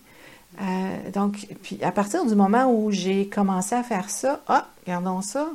Euh, 0.62 1.12
donc, 1.12 1.48
puis 1.64 1.80
à 1.84 1.92
partir 1.92 2.26
du 2.26 2.36
moment 2.36 2.72
où 2.72 2.92
j'ai 2.92 3.28
commencé 3.28 3.76
à 3.76 3.84
faire 3.84 4.10
ça, 4.10 4.42
ah, 4.48 4.68
regardons 4.86 5.22
ça, 5.22 5.50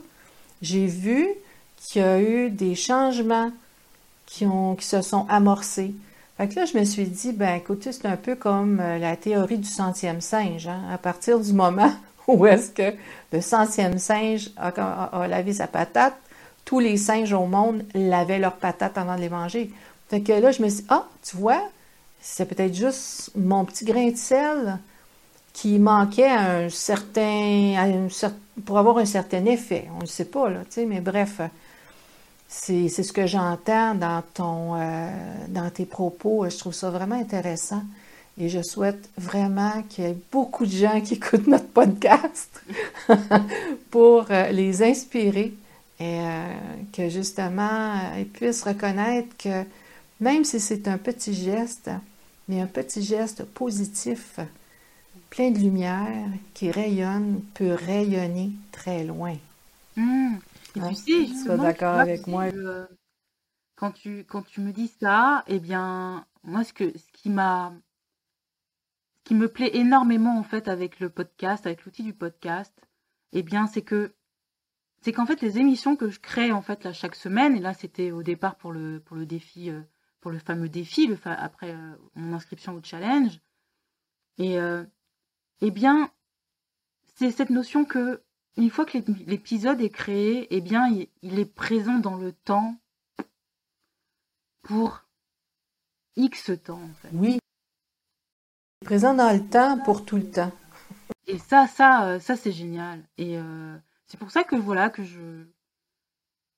j'ai 0.63 0.87
vu 0.87 1.29
qu'il 1.77 2.03
y 2.03 2.05
a 2.05 2.21
eu 2.21 2.51
des 2.51 2.75
changements 2.75 3.51
qui, 4.27 4.47
ont, 4.47 4.77
qui 4.77 4.87
se 4.87 5.03
sont 5.03 5.27
amorcés. 5.29 5.95
Fait 6.37 6.49
que 6.49 6.55
là, 6.57 6.65
je 6.65 6.79
me 6.79 6.85
suis 6.85 7.07
dit, 7.07 7.33
ben 7.33 7.57
écoutez, 7.57 7.93
c'est 7.93 8.07
un 8.07 8.17
peu 8.17 8.35
comme 8.35 8.81
euh, 8.81 8.99
la 8.99 9.17
théorie 9.17 9.59
du 9.59 9.69
centième 9.69 10.21
singe. 10.21 10.69
hein. 10.69 10.81
À 10.93 10.99
partir 10.99 11.39
du 11.41 11.53
moment 11.53 11.93
où 12.27 12.47
est-ce 12.47 12.71
que 12.71 12.95
le 13.33 13.41
centième 13.41 13.99
singe 13.99 14.51
a, 14.57 15.27
lavé 15.29 15.53
sa 15.53 15.67
patate, 15.67 16.17
tous 16.65 16.79
les 16.79 16.97
singes 16.97 17.33
au 17.33 17.47
monde 17.47 17.85
lavaient 17.95 18.39
leurs 18.39 18.57
patates 18.57 18.97
avant 18.97 19.17
de 19.17 19.21
les 19.21 19.29
manger. 19.29 19.71
Fait 20.09 20.21
que 20.21 20.33
là, 20.33 20.51
je 20.53 20.63
me 20.63 20.69
suis 20.69 20.83
dit, 20.83 20.87
ah, 20.89 21.07
tu 21.23 21.37
vois, 21.37 21.63
c'est 22.21 22.47
peut-être 22.47 22.75
juste 22.75 23.31
mon 23.37 23.65
petit 23.65 23.85
grain 23.85 24.11
de 24.11 24.17
sel 24.17 24.79
qui 25.53 25.79
manquait 25.79 26.29
un 26.31 26.69
certain, 26.69 27.99
pour 28.65 28.79
avoir 28.79 28.99
un 28.99 29.05
certain 29.05 29.45
effet. 29.47 29.89
On 29.97 30.03
ne 30.03 30.07
sait 30.07 30.25
pas, 30.25 30.49
là, 30.49 30.61
mais 30.87 31.01
bref, 31.01 31.41
c'est 32.49 32.89
ce 32.89 33.13
que 33.13 33.27
j'entends 33.27 33.95
dans, 33.95 34.23
ton, 34.35 34.75
euh, 34.75 35.11
dans 35.49 35.71
tes 35.71 35.87
propos. 35.87 36.49
Je 36.49 36.59
trouve 36.59 36.75
ça 36.75 36.91
vraiment 36.91 37.17
intéressant. 37.17 37.83
Et 38.39 38.49
je 38.49 38.63
souhaite 38.63 39.09
vraiment 39.19 39.83
qu'il 39.89 40.05
y 40.05 40.07
ait 40.09 40.17
beaucoup 40.33 40.65
de 40.65 40.71
gens 40.71 41.01
qui 41.01 41.15
écoutent 41.15 41.47
notre 41.47 41.69
podcast 41.69 42.63
pour 43.91 44.27
euh, 44.31 44.49
les 44.51 44.83
inspirer 44.83 45.53
et 45.99 46.21
euh, 46.21 46.55
que 46.93 47.11
justement 47.11 47.93
ils 48.17 48.27
puissent 48.27 48.63
reconnaître 48.63 49.37
que 49.37 49.65
même 50.21 50.45
si 50.45 50.59
c'est 50.59 50.89
un 50.89 50.97
petit 50.97 51.35
geste, 51.35 51.91
mais 52.49 52.61
un 52.61 52.67
petit 52.67 53.03
geste 53.03 53.45
positif, 53.45 54.39
plein 55.31 55.51
de 55.53 55.59
lumière, 55.59 56.29
qui 56.55 56.71
rayonne, 56.71 57.43
peut 57.55 57.73
rayonner 57.73 58.53
très 58.73 59.05
loin. 59.05 59.37
Mm. 59.97 60.37
Et 60.77 60.81
Hein, 60.81 60.89
tu 60.89 60.95
sais, 60.95 61.27
tu 61.27 61.27
justement, 61.27 61.45
sois 61.45 61.57
d'accord 61.59 61.99
avec 61.99 62.27
moi. 62.27 62.45
euh, 62.45 62.87
quand 63.77 63.93
tu, 63.93 64.25
quand 64.25 64.43
tu 64.43 64.61
me 64.61 64.73
dis 64.73 64.89
ça, 65.01 65.45
eh 65.49 65.59
bien, 65.61 66.27
moi, 66.45 66.65
ce 66.65 66.73
que, 66.73 66.97
ce 66.97 67.13
qui 67.13 67.31
m'a, 67.31 67.73
qui 69.25 69.35
me 69.35 69.49
plaît 69.49 69.77
énormément 69.77 70.39
en 70.39 70.43
fait 70.43 70.69
avec 70.69 71.01
le 71.01 71.11
podcast, 71.11 71.67
avec 71.67 71.85
l'outil 71.85 72.03
du 72.03 72.13
podcast, 72.15 72.75
eh 73.33 73.43
bien 73.43 73.67
c'est 73.67 73.83
que 73.83 74.15
c'est 75.03 75.13
qu'en 75.13 75.27
fait 75.27 75.41
les 75.41 75.59
émissions 75.59 75.97
que 75.97 76.11
je 76.11 76.21
crée 76.21 76.53
en 76.53 76.63
fait 76.63 76.85
là 76.85 76.93
chaque 76.93 77.15
semaine 77.15 77.57
et 77.57 77.61
là 77.61 77.75
c'était 77.75 78.11
au 78.11 78.23
départ 78.23 78.57
pour 78.57 78.73
le 78.73 79.01
pour 79.01 79.17
le 79.17 79.27
défi 79.27 79.71
euh, 79.71 79.81
pour 80.21 80.31
le 80.31 80.39
fameux 80.39 80.69
défi 80.69 81.07
le 81.07 81.19
après 81.25 81.73
euh, 81.73 81.95
mon 82.17 82.35
inscription 82.35 82.75
au 82.75 82.83
challenge 82.83 83.41
et 84.39 84.59
euh, 84.59 84.85
eh 85.61 85.71
bien 85.71 86.11
c'est 87.17 87.31
cette 87.31 87.51
notion 87.51 87.85
que 87.85 88.23
une 88.57 88.71
fois 88.71 88.85
que 88.85 88.99
l'épisode 89.27 89.81
est 89.81 89.91
créé 89.91 90.47
eh 90.51 90.61
bien 90.61 90.89
il, 91.23 91.39
est 91.39 91.45
présent 91.45 91.99
dans 91.99 92.17
le 92.17 92.33
temps 92.33 92.77
pour 94.63 95.05
X 96.17 96.51
temps 96.65 96.83
en 96.83 96.95
fait. 96.95 97.09
Oui. 97.13 97.39
Présent 98.85 99.15
dans 99.15 99.33
le 99.33 99.49
temps 99.49 99.79
pour 99.79 100.05
tout 100.05 100.17
le 100.17 100.31
temps. 100.31 100.53
Et 101.27 101.39
ça 101.39 101.67
ça 101.67 102.19
ça 102.21 102.37
c'est 102.37 102.53
génial 102.53 103.03
et 103.19 103.39
c'est 104.07 104.19
pour 104.19 104.31
ça 104.31 104.45
que 104.45 104.57
voilà 104.57 104.91
que 104.91 105.05
je 105.05 105.45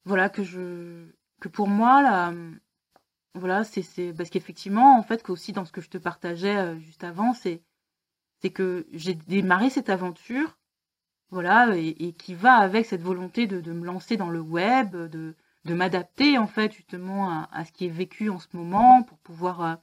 voilà 0.05 0.29
que 0.29 0.43
je 0.43 1.07
que 1.41 1.49
pour 1.49 1.69
moi 1.69 2.03
là 2.03 2.33
voilà 3.35 3.65
c'est 3.65 3.83
c'est 3.83 4.13
parce 4.13 4.31
qu'effectivement 4.31 4.99
en 4.99 5.03
fait 5.03 5.23
qu'aussi 5.23 5.53
dans 5.53 5.65
ce 5.65 5.73
que 5.73 5.81
je 5.81 5.91
te 5.91 5.99
partageais 5.99 6.57
euh, 6.57 6.79
juste 6.79 7.05
avant 7.05 7.35
c'est 7.35 7.63
c'est 8.43 8.51
que 8.51 8.87
j'ai 8.93 9.15
démarré 9.15 9.71
cette 9.71 9.89
aventure 9.89 10.59
voilà 11.31 11.75
et, 11.77 12.13
qui 12.13 12.35
va 12.35 12.57
avec 12.57 12.85
cette 12.85 13.01
volonté 13.01 13.47
de, 13.47 13.73
me 13.73 13.87
lancer 13.87 14.17
dans 14.17 14.29
le 14.29 14.41
web 14.41 14.95
de 14.95 15.35
m'adapter 15.75 16.37
en 16.39 16.47
fait 16.47 16.73
justement 16.73 17.47
à, 17.51 17.65
ce 17.65 17.73
qui 17.73 17.87
est 17.87 17.91
vécu 17.91 18.29
en 18.29 18.39
ce 18.39 18.49
moment 18.53 19.03
pour 19.03 19.17
pouvoir 19.19 19.63
euh, 19.63 19.75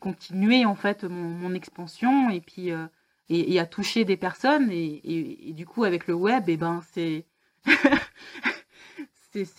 continuer 0.00 0.64
en 0.64 0.74
fait 0.74 1.04
mon, 1.04 1.54
expansion 1.54 2.30
et 2.30 2.40
puis 2.40 2.72
euh, 2.72 2.86
et, 3.28 3.60
à 3.60 3.66
toucher 3.66 4.04
des 4.04 4.16
personnes 4.16 4.70
et, 4.72 5.52
du 5.54 5.66
coup 5.66 5.84
avec 5.84 6.06
le 6.06 6.14
web 6.14 6.48
et 6.48 6.54
eh 6.54 6.56
ben 6.56 6.82
c'est 6.92 7.26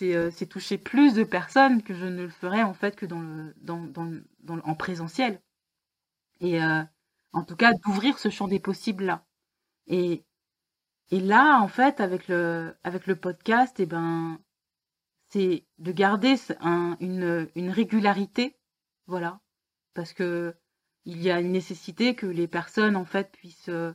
euh, 0.01 0.31
c'est 0.31 0.47
toucher 0.47 0.77
plus 0.77 1.13
de 1.13 1.23
personnes 1.23 1.83
que 1.83 1.93
je 1.93 2.05
ne 2.05 2.23
le 2.23 2.29
ferais 2.29 2.63
en 2.63 2.73
fait 2.73 2.95
que 2.95 3.05
dans 3.05 3.21
le 3.21 3.55
en 4.65 4.75
présentiel. 4.75 5.39
Et 6.41 6.59
en 7.33 7.43
tout 7.43 7.55
cas 7.55 7.73
d'ouvrir 7.73 8.17
ce 8.17 8.29
champ 8.29 8.47
des 8.47 8.59
possibles 8.59 9.05
là 9.05 9.25
et 9.87 10.23
et 11.09 11.19
là 11.19 11.59
en 11.61 11.67
fait 11.67 11.99
avec 11.99 12.27
le 12.27 12.75
avec 12.83 13.07
le 13.07 13.15
podcast 13.15 13.79
eh 13.79 13.85
ben 13.85 14.39
c'est 15.29 15.65
de 15.77 15.91
garder 15.91 16.35
un, 16.59 16.97
une, 16.99 17.69
régularité 17.69 18.57
voilà. 19.11 19.41
Parce 19.93 20.13
que 20.13 20.55
il 21.05 21.21
y 21.21 21.31
a 21.31 21.41
une 21.41 21.51
nécessité 21.51 22.15
que 22.15 22.25
les 22.25 22.47
personnes 22.47 22.95
en 22.95 23.05
fait 23.05 23.31
puissent 23.31 23.69
euh, 23.69 23.93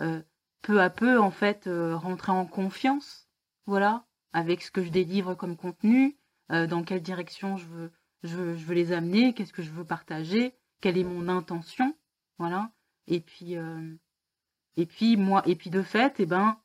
euh, 0.00 0.22
peu 0.62 0.80
à 0.80 0.90
peu 0.90 1.18
en 1.20 1.30
fait 1.30 1.66
euh, 1.66 1.96
rentrer 1.96 2.32
en 2.32 2.46
confiance, 2.46 3.28
voilà, 3.66 4.06
avec 4.32 4.62
ce 4.62 4.70
que 4.70 4.82
je 4.82 4.90
délivre 4.90 5.34
comme 5.34 5.56
contenu, 5.56 6.16
dans 6.50 6.84
quelle 6.84 7.02
direction 7.02 7.56
je 7.56 7.66
veux, 7.66 7.92
je 8.22 8.36
veux, 8.36 8.56
je 8.56 8.64
veux 8.66 8.74
les 8.74 8.92
amener, 8.92 9.32
qu'est-ce 9.32 9.52
que 9.52 9.62
je 9.62 9.70
veux 9.70 9.84
partager, 9.84 10.54
quelle 10.80 10.98
est 10.98 11.04
mon 11.04 11.28
intention, 11.28 11.96
voilà. 12.38 12.72
Et 13.06 13.20
puis 13.20 13.54
et 14.76 14.86
puis 14.86 15.16
moi 15.16 15.42
et 15.46 15.56
puis 15.56 15.70
de 15.70 15.82
fait, 15.82 16.20
et 16.20 16.24
eh 16.24 16.26
ben 16.26 16.58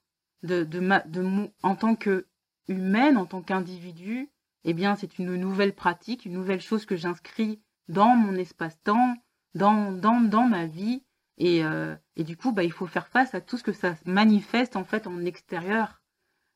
de 0.43 0.63
de 0.63 0.79
ma 0.79 0.99
de 1.01 1.49
en 1.63 1.75
tant 1.75 1.95
que 1.95 2.27
humaine, 2.67 3.17
en 3.17 3.25
tant 3.25 3.41
qu'individu, 3.41 4.29
eh 4.63 4.73
bien 4.73 4.95
c'est 4.95 5.19
une 5.19 5.35
nouvelle 5.35 5.73
pratique, 5.73 6.25
une 6.25 6.33
nouvelle 6.33 6.61
chose 6.61 6.85
que 6.85 6.95
j'inscris 6.95 7.61
dans 7.89 8.15
mon 8.15 8.35
espace-temps, 8.35 9.15
dans, 9.55 9.91
dans, 9.91 10.21
dans 10.21 10.47
ma 10.47 10.67
vie. 10.67 11.03
Et, 11.37 11.63
euh, 11.63 11.95
et 12.15 12.23
du 12.23 12.37
coup, 12.37 12.51
bah, 12.51 12.63
il 12.63 12.71
faut 12.71 12.87
faire 12.87 13.07
face 13.07 13.33
à 13.33 13.41
tout 13.41 13.57
ce 13.57 13.63
que 13.63 13.73
ça 13.73 13.95
manifeste 14.05 14.75
en 14.75 14.83
fait 14.83 15.07
en 15.07 15.25
extérieur. 15.25 16.01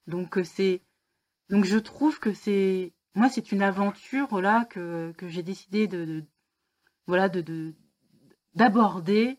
Donc 0.07 0.37
euh, 0.37 0.43
c'est, 0.43 0.81
donc 1.49 1.65
je 1.65 1.77
trouve 1.77 2.19
que 2.19 2.33
c'est, 2.33 2.93
moi 3.15 3.29
c'est 3.29 3.51
une 3.51 3.61
aventure 3.61 4.41
là 4.41 4.65
que, 4.65 5.13
que 5.17 5.29
j'ai 5.29 5.43
décidé 5.43 5.87
de, 5.87 6.03
de, 6.05 6.25
voilà 7.07 7.29
de 7.29 7.73
d'aborder 8.55 9.37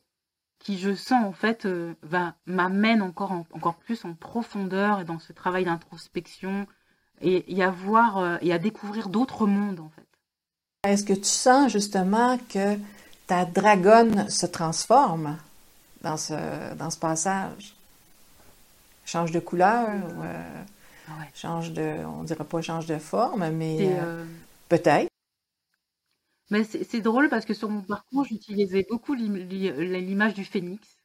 qui 0.58 0.78
je 0.78 0.94
sens 0.94 1.24
en 1.24 1.32
fait 1.32 1.66
euh, 1.66 1.94
va 2.02 2.34
m'amène 2.46 3.02
encore 3.02 3.32
encore 3.52 3.76
plus 3.76 4.04
en 4.04 4.14
profondeur 4.14 5.00
et 5.00 5.04
dans 5.04 5.18
ce 5.18 5.32
travail 5.32 5.64
d'introspection 5.64 6.66
et, 7.20 7.62
à 7.62 7.70
voir 7.70 8.38
et 8.42 8.52
à 8.52 8.58
découvrir 8.58 9.08
d'autres 9.08 9.46
mondes 9.46 9.80
en 9.80 9.88
fait. 9.90 10.04
Est-ce 10.84 11.04
que 11.04 11.14
tu 11.14 11.24
sens 11.24 11.72
justement 11.72 12.38
que 12.50 12.76
ta 13.26 13.46
dragonne 13.46 14.28
se 14.28 14.44
transforme 14.44 15.38
dans 16.02 16.18
ce, 16.18 16.74
dans 16.74 16.90
ce 16.90 16.98
passage? 16.98 17.74
Change 19.06 19.32
de 19.32 19.40
couleur, 19.40 19.88
euh, 20.22 20.42
change 21.34 21.72
de, 21.72 22.04
on 22.04 22.22
dirait 22.22 22.44
pas 22.44 22.60
change 22.60 22.86
de 22.86 22.98
forme, 22.98 23.48
mais 23.50 23.78
euh, 23.80 24.02
euh, 24.02 24.24
peut-être. 24.68 25.08
Mais 26.50 26.64
c'est 26.64 27.00
drôle 27.00 27.28
parce 27.28 27.46
que 27.46 27.54
sur 27.54 27.70
mon 27.70 27.82
parcours, 27.82 28.24
j'utilisais 28.24 28.86
beaucoup 28.88 29.14
l'image 29.14 30.34
du 30.34 30.44
phénix. 30.44 30.98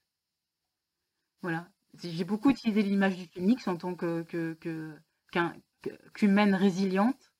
Voilà. 1.41 1.67
J'ai 2.03 2.23
beaucoup 2.25 2.49
utilisé 2.49 2.81
l'image 2.81 3.17
du 3.17 3.25
phénix 3.27 3.67
en 3.67 3.77
tant 3.77 3.95
que, 3.95 4.23
qu'humaine 6.13 6.55
résiliente. 6.55 7.31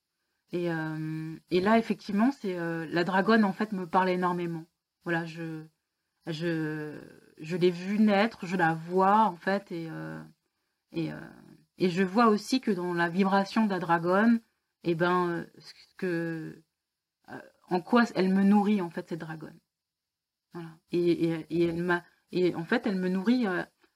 Et, 0.51 0.71
euh, 0.71 1.35
et 1.51 1.61
là, 1.61 1.77
effectivement, 1.77 2.31
c'est 2.31 2.57
euh, 2.57 2.87
la 2.89 3.03
dragonne 3.03 3.43
en 3.43 3.53
fait 3.53 3.71
me 3.71 3.85
parle 3.85 4.09
énormément. 4.09 4.65
Voilà, 5.03 5.25
je 5.25 5.63
je 6.27 6.99
je 7.37 7.55
l'ai 7.57 7.69
vue 7.71 7.99
naître, 7.99 8.45
je 8.45 8.55
la 8.55 8.73
vois 8.73 9.25
en 9.25 9.35
fait, 9.35 9.71
et 9.71 9.87
euh, 9.91 10.21
et 10.93 11.11
et 11.77 11.89
je 11.89 12.03
vois 12.03 12.27
aussi 12.27 12.61
que 12.61 12.71
dans 12.71 12.93
la 12.93 13.09
vibration 13.09 13.65
de 13.65 13.71
la 13.71 13.79
dragonne, 13.79 14.41
et 14.83 14.91
eh 14.91 14.95
ben 14.95 15.45
ce 15.59 15.73
que 15.97 16.63
en 17.69 17.81
quoi 17.81 18.03
elle 18.15 18.29
me 18.29 18.43
nourrit 18.43 18.81
en 18.81 18.89
fait 18.89 19.07
cette 19.09 19.19
dragonne. 19.19 19.59
Voilà. 20.53 20.69
Et, 20.91 21.25
et, 21.25 21.45
et 21.49 21.63
elle 21.65 21.83
m'a 21.83 22.03
et 22.31 22.55
en 22.55 22.65
fait 22.65 22.85
elle 22.85 22.95
me 22.97 23.09
nourrit 23.09 23.45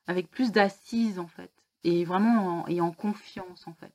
avec 0.08 0.30
plus 0.30 0.52
d'assises 0.52 1.20
en 1.20 1.28
fait 1.28 1.52
et 1.84 2.06
vraiment 2.06 2.68
et 2.68 2.82
en 2.82 2.92
confiance 2.92 3.68
en 3.68 3.74
fait. 3.74 3.94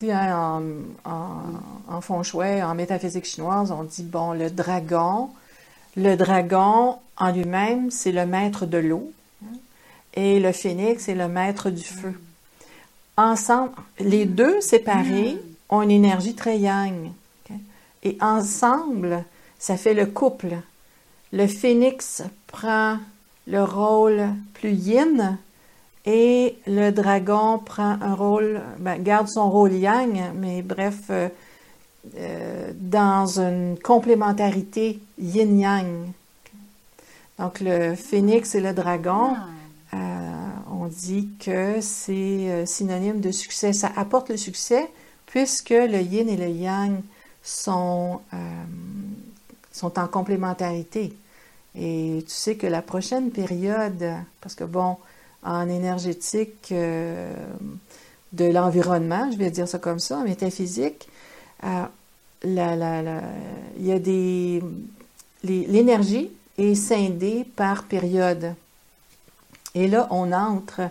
En, 0.00 0.62
en, 1.04 1.42
en 1.88 2.00
feng 2.00 2.22
shui, 2.22 2.62
en 2.62 2.72
métaphysique 2.76 3.24
chinoise, 3.24 3.72
on 3.72 3.82
dit, 3.82 4.04
bon, 4.04 4.32
le 4.32 4.48
dragon, 4.48 5.30
le 5.96 6.14
dragon 6.14 7.00
en 7.16 7.32
lui-même, 7.32 7.90
c'est 7.90 8.12
le 8.12 8.24
maître 8.24 8.64
de 8.64 8.78
l'eau, 8.78 9.12
et 10.14 10.38
le 10.38 10.52
phénix, 10.52 11.02
c'est 11.02 11.16
le 11.16 11.26
maître 11.26 11.70
du 11.70 11.82
feu. 11.82 12.14
Ensemble, 13.16 13.72
les 13.98 14.24
deux 14.24 14.60
séparés 14.60 15.36
ont 15.68 15.82
une 15.82 15.90
énergie 15.90 16.36
très 16.36 16.60
yang. 16.60 17.10
Et 18.02 18.16
ensemble, 18.20 19.24
ça 19.58 19.76
fait 19.76 19.94
le 19.94 20.06
couple. 20.06 20.56
Le 21.32 21.46
phénix 21.46 22.22
prend 22.46 22.98
le 23.46 23.62
rôle 23.64 24.28
plus 24.54 24.72
yin 24.72 25.38
et 26.04 26.56
le 26.66 26.90
dragon 26.90 27.58
prend 27.58 27.98
un 28.00 28.14
rôle, 28.14 28.62
ben, 28.78 29.02
garde 29.02 29.28
son 29.28 29.50
rôle 29.50 29.72
yang, 29.74 30.32
mais 30.34 30.62
bref, 30.62 30.96
euh, 31.10 31.28
euh, 32.16 32.72
dans 32.74 33.38
une 33.38 33.76
complémentarité 33.78 35.00
yin-yang. 35.18 35.86
Donc 37.38 37.60
le 37.60 37.94
phénix 37.94 38.54
et 38.54 38.60
le 38.60 38.72
dragon, 38.72 39.34
ah. 39.92 39.96
euh, 39.96 40.30
on 40.80 40.86
dit 40.86 41.28
que 41.40 41.80
c'est 41.80 42.64
synonyme 42.64 43.20
de 43.20 43.30
succès. 43.30 43.72
Ça 43.72 43.90
apporte 43.96 44.30
le 44.30 44.36
succès 44.36 44.88
puisque 45.26 45.70
le 45.70 46.00
yin 46.00 46.28
et 46.28 46.36
le 46.36 46.48
yang 46.48 47.02
sont, 47.48 48.20
sont 49.72 49.98
en 49.98 50.06
complémentarité. 50.06 51.14
Et 51.74 52.24
tu 52.26 52.34
sais 52.34 52.56
que 52.56 52.66
la 52.66 52.82
prochaine 52.82 53.30
période, 53.30 54.04
parce 54.40 54.54
que 54.54 54.64
bon, 54.64 54.96
en 55.42 55.68
énergétique 55.68 56.68
euh, 56.72 57.32
de 58.32 58.46
l'environnement, 58.46 59.30
je 59.30 59.38
vais 59.38 59.50
dire 59.50 59.68
ça 59.68 59.78
comme 59.78 60.00
ça, 60.00 60.18
en 60.18 60.24
métaphysique, 60.24 61.08
euh, 61.64 61.84
il 62.44 62.54
y 63.80 63.92
a 63.92 63.98
des. 63.98 64.62
L'énergie 65.44 66.30
est 66.56 66.74
scindée 66.74 67.44
par 67.56 67.84
période. 67.84 68.54
Et 69.74 69.86
là, 69.86 70.08
on 70.10 70.32
entre 70.32 70.82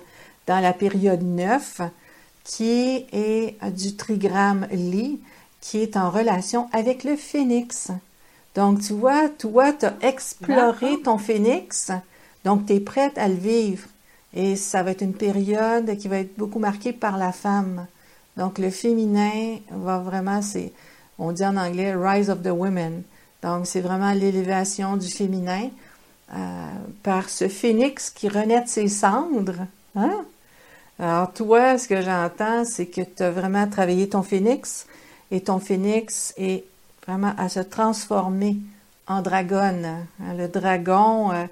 dans 0.46 0.60
la 0.60 0.74
période 0.74 1.24
9 1.24 1.82
qui 2.44 3.06
est 3.12 3.58
du 3.72 3.96
trigramme 3.96 4.68
Li, 4.72 5.20
qui 5.68 5.82
est 5.82 5.98
en 5.98 6.10
relation 6.10 6.70
avec 6.72 7.04
le 7.04 7.18
phénix. 7.18 7.92
Donc, 8.56 8.80
tu 8.80 8.94
vois, 8.94 9.28
toi, 9.28 9.74
tu 9.74 9.86
as 9.86 9.96
exploré 10.02 11.02
ton 11.04 11.18
phénix, 11.18 11.92
donc 12.46 12.66
tu 12.66 12.74
es 12.74 12.80
prête 12.80 13.18
à 13.18 13.28
le 13.28 13.36
vivre. 13.36 13.86
Et 14.34 14.56
ça 14.56 14.82
va 14.82 14.92
être 14.92 15.02
une 15.02 15.14
période 15.14 15.98
qui 15.98 16.08
va 16.08 16.20
être 16.20 16.38
beaucoup 16.38 16.60
marquée 16.60 16.94
par 16.94 17.18
la 17.18 17.34
femme. 17.34 17.86
Donc 18.38 18.60
le 18.60 18.70
féminin 18.70 19.58
va 19.72 19.98
vraiment, 19.98 20.42
c'est, 20.42 20.72
on 21.20 21.34
dit 21.34 21.46
en 21.46 21.58
anglais, 21.58 21.94
rise 21.96 22.30
of 22.30 22.42
the 22.44 22.52
women. 22.52 23.04
Donc 23.42 23.68
c'est 23.68 23.82
vraiment 23.82 24.14
l'élévation 24.14 24.96
du 24.96 25.10
féminin. 25.10 25.70
par 27.04 27.30
ce 27.30 27.50
phénix 27.50 28.10
qui 28.10 28.30
renaît 28.30 28.62
de 28.62 28.70
ses 28.70 28.88
cendres. 28.88 29.66
Hein? 29.96 30.24
Alors 31.00 31.34
toi, 31.34 31.78
ce 31.78 31.88
que 31.90 32.02
j'entends, 32.02 32.64
c'est 32.64 32.86
que 32.86 33.02
tu 33.02 33.24
as 33.24 33.32
vraiment 33.32 33.68
travaillé 33.68 34.08
ton 34.08 34.24
phénix 34.24 34.86
et 35.32 35.42
ton 35.42 35.60
phénix 35.60 36.34
est 36.38 36.64
vraiment 37.06 37.34
à 37.38 37.50
se 37.50 37.60
transformer 37.60 38.58
en 39.08 39.22
dragonne. 39.22 39.86
Hein, 40.22 40.34
le 40.38 40.48
dragon, 40.48 41.32
euh, 41.32 41.46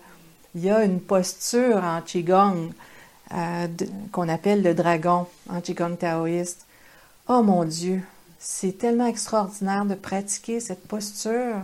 il 0.54 0.64
y 0.64 0.70
a 0.70 0.84
une 0.84 1.00
posture 1.00 1.84
en 1.84 2.02
Qigong 2.02 2.72
euh, 3.34 3.68
qu'on 4.12 4.30
appelle 4.30 4.62
le 4.62 4.74
dragon 4.74 5.28
en 5.50 5.62
Qigong 5.62 5.98
taoïste. 5.98 6.66
Oh 7.28 7.42
mon 7.42 7.64
Dieu, 7.66 8.02
c'est 8.40 8.78
tellement 8.78 9.08
extraordinaire 9.08 9.86
de 9.86 9.96
pratiquer 9.96 10.60
cette 10.60 10.88
posture. 10.88 11.56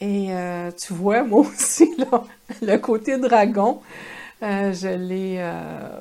Et 0.00 0.28
euh, 0.30 0.70
tu 0.70 0.92
vois, 0.92 1.24
moi 1.24 1.40
aussi, 1.40 1.90
le 2.62 2.76
côté 2.78 3.18
dragon, 3.18 3.80
je 4.40 4.94
l'ai 4.96 5.44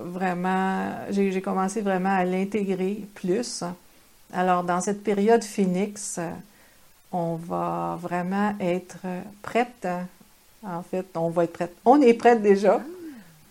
vraiment, 0.03 0.91
j'ai 1.09 1.41
commencé 1.41 1.81
vraiment 1.81 2.15
à 2.15 2.23
l'intégrer 2.23 3.03
plus. 3.15 3.63
Alors, 4.33 4.63
dans 4.63 4.81
cette 4.81 5.03
période 5.03 5.43
phoenix, 5.43 6.19
on 7.11 7.35
va 7.35 7.97
vraiment 8.01 8.55
être 8.59 9.05
prête. 9.41 9.87
En 10.63 10.83
fait, 10.83 11.05
on 11.15 11.29
va 11.29 11.45
être 11.45 11.53
prête. 11.53 11.75
On 11.85 12.01
est 12.01 12.13
prête 12.13 12.41
déjà 12.41 12.81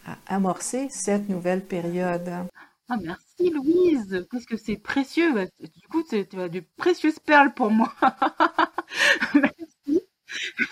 à 0.07 0.35
amorcer 0.35 0.89
cette 0.91 1.29
nouvelle 1.29 1.65
période. 1.65 2.31
Ah, 2.89 2.97
merci 3.03 3.51
Louise, 3.51 4.27
parce 4.31 4.47
que 4.47 4.57
c'est 4.57 4.77
précieux. 4.77 5.33
Du 5.59 5.89
coup, 5.89 6.05
tu 6.05 6.25
as 6.39 6.49
de 6.49 6.63
précieuses 6.77 7.19
perles 7.19 7.53
pour 7.53 7.71
moi. 7.71 7.93
merci. 9.35 10.03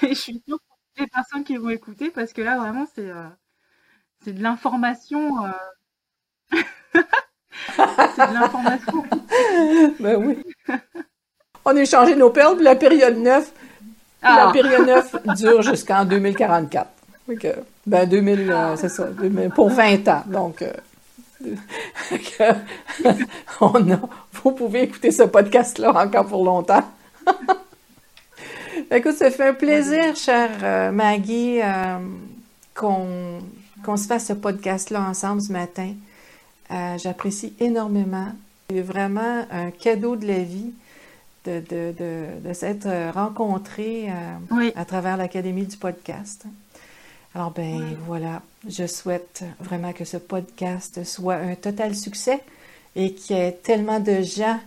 Et 0.03 0.09
je 0.11 0.15
suis 0.15 0.43
sûre 0.47 0.61
pour 0.69 0.79
les 0.99 1.09
personnes 1.09 1.43
qui 1.43 1.57
vont 1.57 1.71
écouter, 1.71 2.11
parce 2.11 2.33
que 2.33 2.43
là, 2.43 2.57
vraiment, 2.59 2.87
c'est 2.95 3.11
euh, 3.11 3.27
de 4.27 4.41
l'information. 4.41 5.45
Euh. 5.45 5.51
c'est 7.77 8.29
de 8.29 8.35
l'information. 8.35 9.05
Ben 10.01 10.17
oui. 10.17 10.39
On 11.65 11.77
a 11.77 11.81
échangé 11.81 12.15
nos 12.15 12.31
perles, 12.31 12.57
puis 12.57 12.65
la 12.65 12.77
période 12.77 13.17
9, 13.17 13.53
la 14.23 14.49
ah. 14.49 14.53
période 14.53 14.87
9 14.87 15.17
dure 15.37 15.63
jusqu'en 15.63 16.05
2044. 16.05 16.91
Donc, 17.27 17.47
ben 17.87 18.07
2000, 18.07 18.51
euh, 18.51 18.77
c'est 18.77 18.91
ça, 18.91 19.09
pour 19.55 19.71
20 19.71 20.09
ans. 20.09 20.23
Donc, 20.27 20.63
euh, 20.63 20.73
on 23.61 23.93
a, 23.93 24.01
vous 24.33 24.53
pouvez 24.53 24.83
écouter 24.83 25.11
ce 25.11 25.23
podcast-là 25.23 25.93
encore 25.95 26.27
pour 26.27 26.45
longtemps. 26.45 26.85
Écoute, 28.91 29.15
ça 29.15 29.31
fait 29.31 29.49
un 29.49 29.55
plaisir, 29.55 30.15
chère 30.17 30.93
Maggie, 30.93 31.61
qu'on 32.75 33.41
qu'on 33.85 33.97
se 33.97 34.07
fasse 34.07 34.27
ce 34.27 34.33
podcast-là 34.33 35.01
ensemble 35.03 35.43
ce 35.43 35.53
matin. 35.53 35.93
Euh, 36.71 36.99
j'apprécie 36.99 37.55
énormément. 37.61 38.33
C'est 38.71 38.81
vraiment 38.81 39.47
un 39.51 39.71
cadeau 39.71 40.17
de 40.17 40.27
la 40.27 40.39
vie 40.39 40.73
de, 41.45 41.63
de, 41.69 41.95
de, 42.43 42.53
s'être 42.55 42.89
rencontrés 43.13 44.09
euh, 44.09 44.71
à 44.75 44.85
travers 44.87 45.17
l'Académie 45.19 45.67
du 45.67 45.77
podcast. 45.77 46.47
Alors, 47.35 47.51
ben 47.51 47.97
voilà, 48.07 48.41
je 48.67 48.87
souhaite 48.87 49.45
vraiment 49.61 49.93
que 49.93 50.05
ce 50.05 50.17
podcast 50.17 51.05
soit 51.05 51.35
un 51.35 51.55
total 51.55 51.95
succès 51.95 52.41
et 52.97 53.13
qu'il 53.13 53.37
y 53.37 53.41
ait 53.41 53.53
tellement 53.53 54.01
de 54.01 54.23
gens 54.23 54.59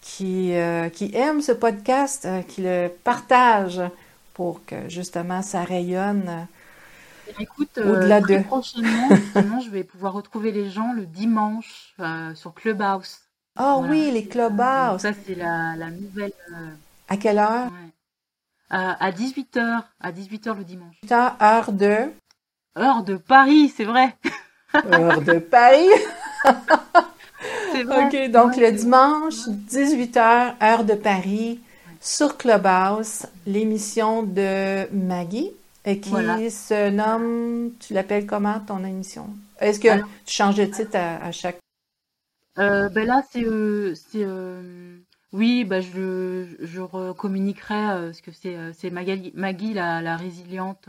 qui, 0.00 0.54
euh, 0.54 0.88
qui 0.88 1.14
aiment 1.14 1.42
ce 1.42 1.52
podcast, 1.52 2.26
qui 2.48 2.62
le 2.62 2.88
partagent 3.04 3.82
pour 4.32 4.64
que 4.64 4.88
justement 4.88 5.42
ça 5.42 5.62
rayonne 5.62 6.46
Écoute, 7.38 7.78
euh, 7.78 8.20
très 8.20 8.42
prochainement, 8.42 9.08
je 9.60 9.70
vais 9.70 9.84
pouvoir 9.84 10.12
retrouver 10.12 10.52
les 10.52 10.70
gens 10.70 10.92
le 10.92 11.06
dimanche 11.06 11.94
euh, 12.00 12.34
sur 12.34 12.54
Clubhouse. 12.54 13.20
Oh 13.58 13.84
oui, 13.88 14.10
les 14.10 14.24
Clubhouse. 14.26 15.02
ça, 15.02 15.12
c'est 15.26 15.36
la, 15.36 15.76
nouvelle. 15.90 16.32
Euh, 16.50 16.70
à 17.08 17.16
quelle 17.16 17.38
heure? 17.38 17.70
À 18.70 19.10
18h. 19.10 19.82
À 20.00 20.12
18h 20.12 20.56
le 20.56 20.64
dimanche. 20.64 20.96
heure 21.40 21.72
de? 21.72 22.10
Heure 22.76 23.04
de 23.04 23.16
Paris, 23.16 23.72
c'est 23.74 23.84
vrai. 23.84 24.16
heure 24.92 25.20
de 25.22 25.38
Paris 25.38 25.88
C'est 27.72 27.84
vrai. 27.84 28.06
OK, 28.06 28.30
donc 28.30 28.56
le 28.56 28.72
dimanche, 28.72 29.46
18h, 29.70 30.54
heure 30.62 30.84
de 30.84 30.94
Paris, 30.94 31.60
sur 32.00 32.36
Clubhouse, 32.36 33.26
l'émission 33.46 34.22
de 34.22 34.88
Maggie. 34.92 35.50
Et 35.86 36.00
qui 36.00 36.10
se 36.50 36.88
nomme, 36.88 37.72
tu 37.78 37.92
l'appelles 37.92 38.26
comment 38.26 38.58
ton 38.58 38.82
émission? 38.84 39.28
Est-ce 39.60 39.78
que 39.78 39.98
tu 40.24 40.34
changes 40.34 40.54
de 40.54 40.64
titre 40.64 40.96
à, 40.96 41.30
chaque... 41.30 41.58
Euh, 42.58 42.88
ben 42.88 43.06
là, 43.06 43.22
c'est... 43.30 43.44
Euh, 43.44 43.94
euh, 44.16 44.98
oui, 45.32 45.64
ben 45.64 45.80
je, 45.80 46.46
je 46.60 46.80
recommuniquerai 46.80 48.12
ce 48.12 48.22
que 48.22 48.30
c'est 48.30 48.56
c'est 48.72 48.90
Maggie, 48.90 49.32
Maggie 49.34 49.74
la, 49.74 50.00
la 50.00 50.16
résiliente, 50.16 50.88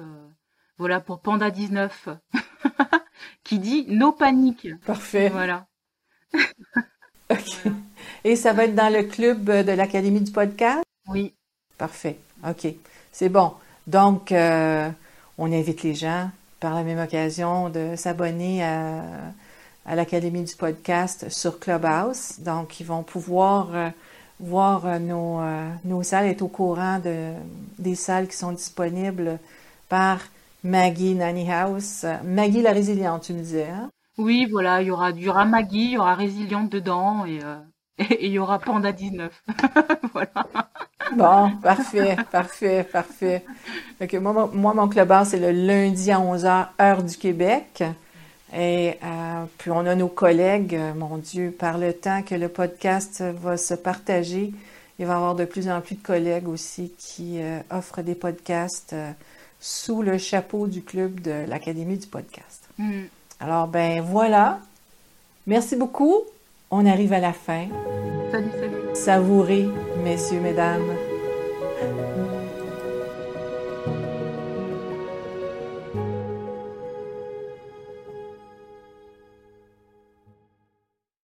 voilà, 0.77 0.99
pour 0.99 1.19
Panda 1.19 1.49
19, 1.49 2.09
qui 3.43 3.57
dit 3.57 3.85
«No 3.89 4.11
panique». 4.11 4.67
Parfait. 4.85 5.29
Voilà. 5.29 5.65
OK. 7.31 7.71
Et 8.23 8.35
ça 8.35 8.53
va 8.53 8.65
être 8.65 8.75
dans 8.75 8.93
le 8.93 9.03
club 9.03 9.45
de 9.45 9.71
l'Académie 9.71 10.21
du 10.21 10.31
podcast? 10.31 10.83
Oui. 11.07 11.33
Parfait. 11.77 12.17
OK. 12.47 12.67
C'est 13.11 13.29
bon. 13.29 13.53
Donc, 13.87 14.31
euh, 14.31 14.89
on 15.37 15.51
invite 15.51 15.83
les 15.83 15.93
gens, 15.93 16.29
par 16.59 16.73
la 16.73 16.83
même 16.83 16.99
occasion, 16.99 17.69
de 17.69 17.95
s'abonner 17.95 18.63
à, 18.63 19.03
l'Académie 19.93 20.43
du 20.43 20.55
podcast 20.55 21.29
sur 21.29 21.59
Clubhouse. 21.59 22.39
Donc, 22.39 22.79
ils 22.79 22.85
vont 22.85 23.03
pouvoir 23.03 23.75
euh, 23.75 23.89
voir 24.39 24.85
euh, 24.85 24.97
nos, 24.97 25.41
nos 25.83 26.01
salles, 26.01 26.25
être 26.27 26.41
au 26.41 26.47
courant 26.47 26.99
de, 26.99 27.33
des 27.77 27.95
salles 27.95 28.27
qui 28.27 28.37
sont 28.37 28.51
disponibles 28.51 29.37
par 29.89 30.19
Maggie 30.63 31.13
Nanny 31.13 31.51
House. 31.51 32.05
Maggie 32.23 32.61
la 32.61 32.71
résiliente, 32.71 33.23
tu 33.23 33.33
me 33.33 33.39
disais, 33.39 33.69
hein? 33.69 33.89
Oui, 34.17 34.47
voilà, 34.49 34.81
il 34.81 34.87
y 34.87 34.91
aura, 34.91 35.11
il 35.11 35.21
y 35.21 35.29
aura 35.29 35.45
Maggie, 35.45 35.85
il 35.85 35.91
y 35.91 35.97
aura 35.97 36.15
résiliente 36.15 36.71
dedans 36.71 37.25
et, 37.25 37.39
et 37.99 38.25
il 38.25 38.31
y 38.31 38.39
aura 38.39 38.59
Panda 38.59 38.91
19. 38.91 39.43
voilà. 40.13 40.47
Bon, 41.15 41.51
parfait, 41.61 42.17
parfait, 42.31 42.83
parfait. 42.83 43.45
moi, 44.19 44.49
moi, 44.51 44.73
mon 44.73 44.87
clubhouse, 44.87 45.29
c'est 45.29 45.39
le 45.39 45.51
lundi 45.51 46.11
à 46.11 46.19
11h, 46.19 46.67
heure 46.81 47.03
du 47.03 47.15
Québec. 47.17 47.83
Et 48.53 48.97
euh, 49.03 49.45
puis 49.57 49.71
on 49.71 49.85
a 49.85 49.95
nos 49.95 50.07
collègues, 50.07 50.75
euh, 50.75 50.93
mon 50.93 51.17
Dieu, 51.17 51.53
par 51.57 51.77
le 51.77 51.93
temps 51.93 52.21
que 52.21 52.35
le 52.35 52.47
podcast 52.47 53.23
va 53.41 53.57
se 53.57 53.73
partager, 53.73 54.53
il 54.99 55.05
va 55.05 55.13
y 55.13 55.15
avoir 55.15 55.35
de 55.35 55.45
plus 55.45 55.67
en 55.69 55.81
plus 55.81 55.95
de 55.95 56.01
collègues 56.01 56.47
aussi 56.47 56.93
qui 56.97 57.41
euh, 57.41 57.59
offrent 57.71 58.01
des 58.01 58.15
podcasts 58.15 58.95
sous 59.59 60.01
le 60.01 60.17
chapeau 60.17 60.67
du 60.67 60.83
club 60.83 61.19
de 61.21 61.45
l'Académie 61.47 61.97
du 61.97 62.07
podcast. 62.07 62.69
Mm. 62.77 63.03
Alors, 63.39 63.67
ben 63.67 64.01
voilà. 64.01 64.59
Merci 65.47 65.75
beaucoup. 65.75 66.21
On 66.71 66.85
arrive 66.85 67.13
à 67.13 67.19
la 67.19 67.33
fin. 67.33 67.67
Salut, 68.31 68.51
salut. 68.51 68.95
Savourez, 68.95 69.67
messieurs, 70.03 70.39
mesdames. 70.39 71.14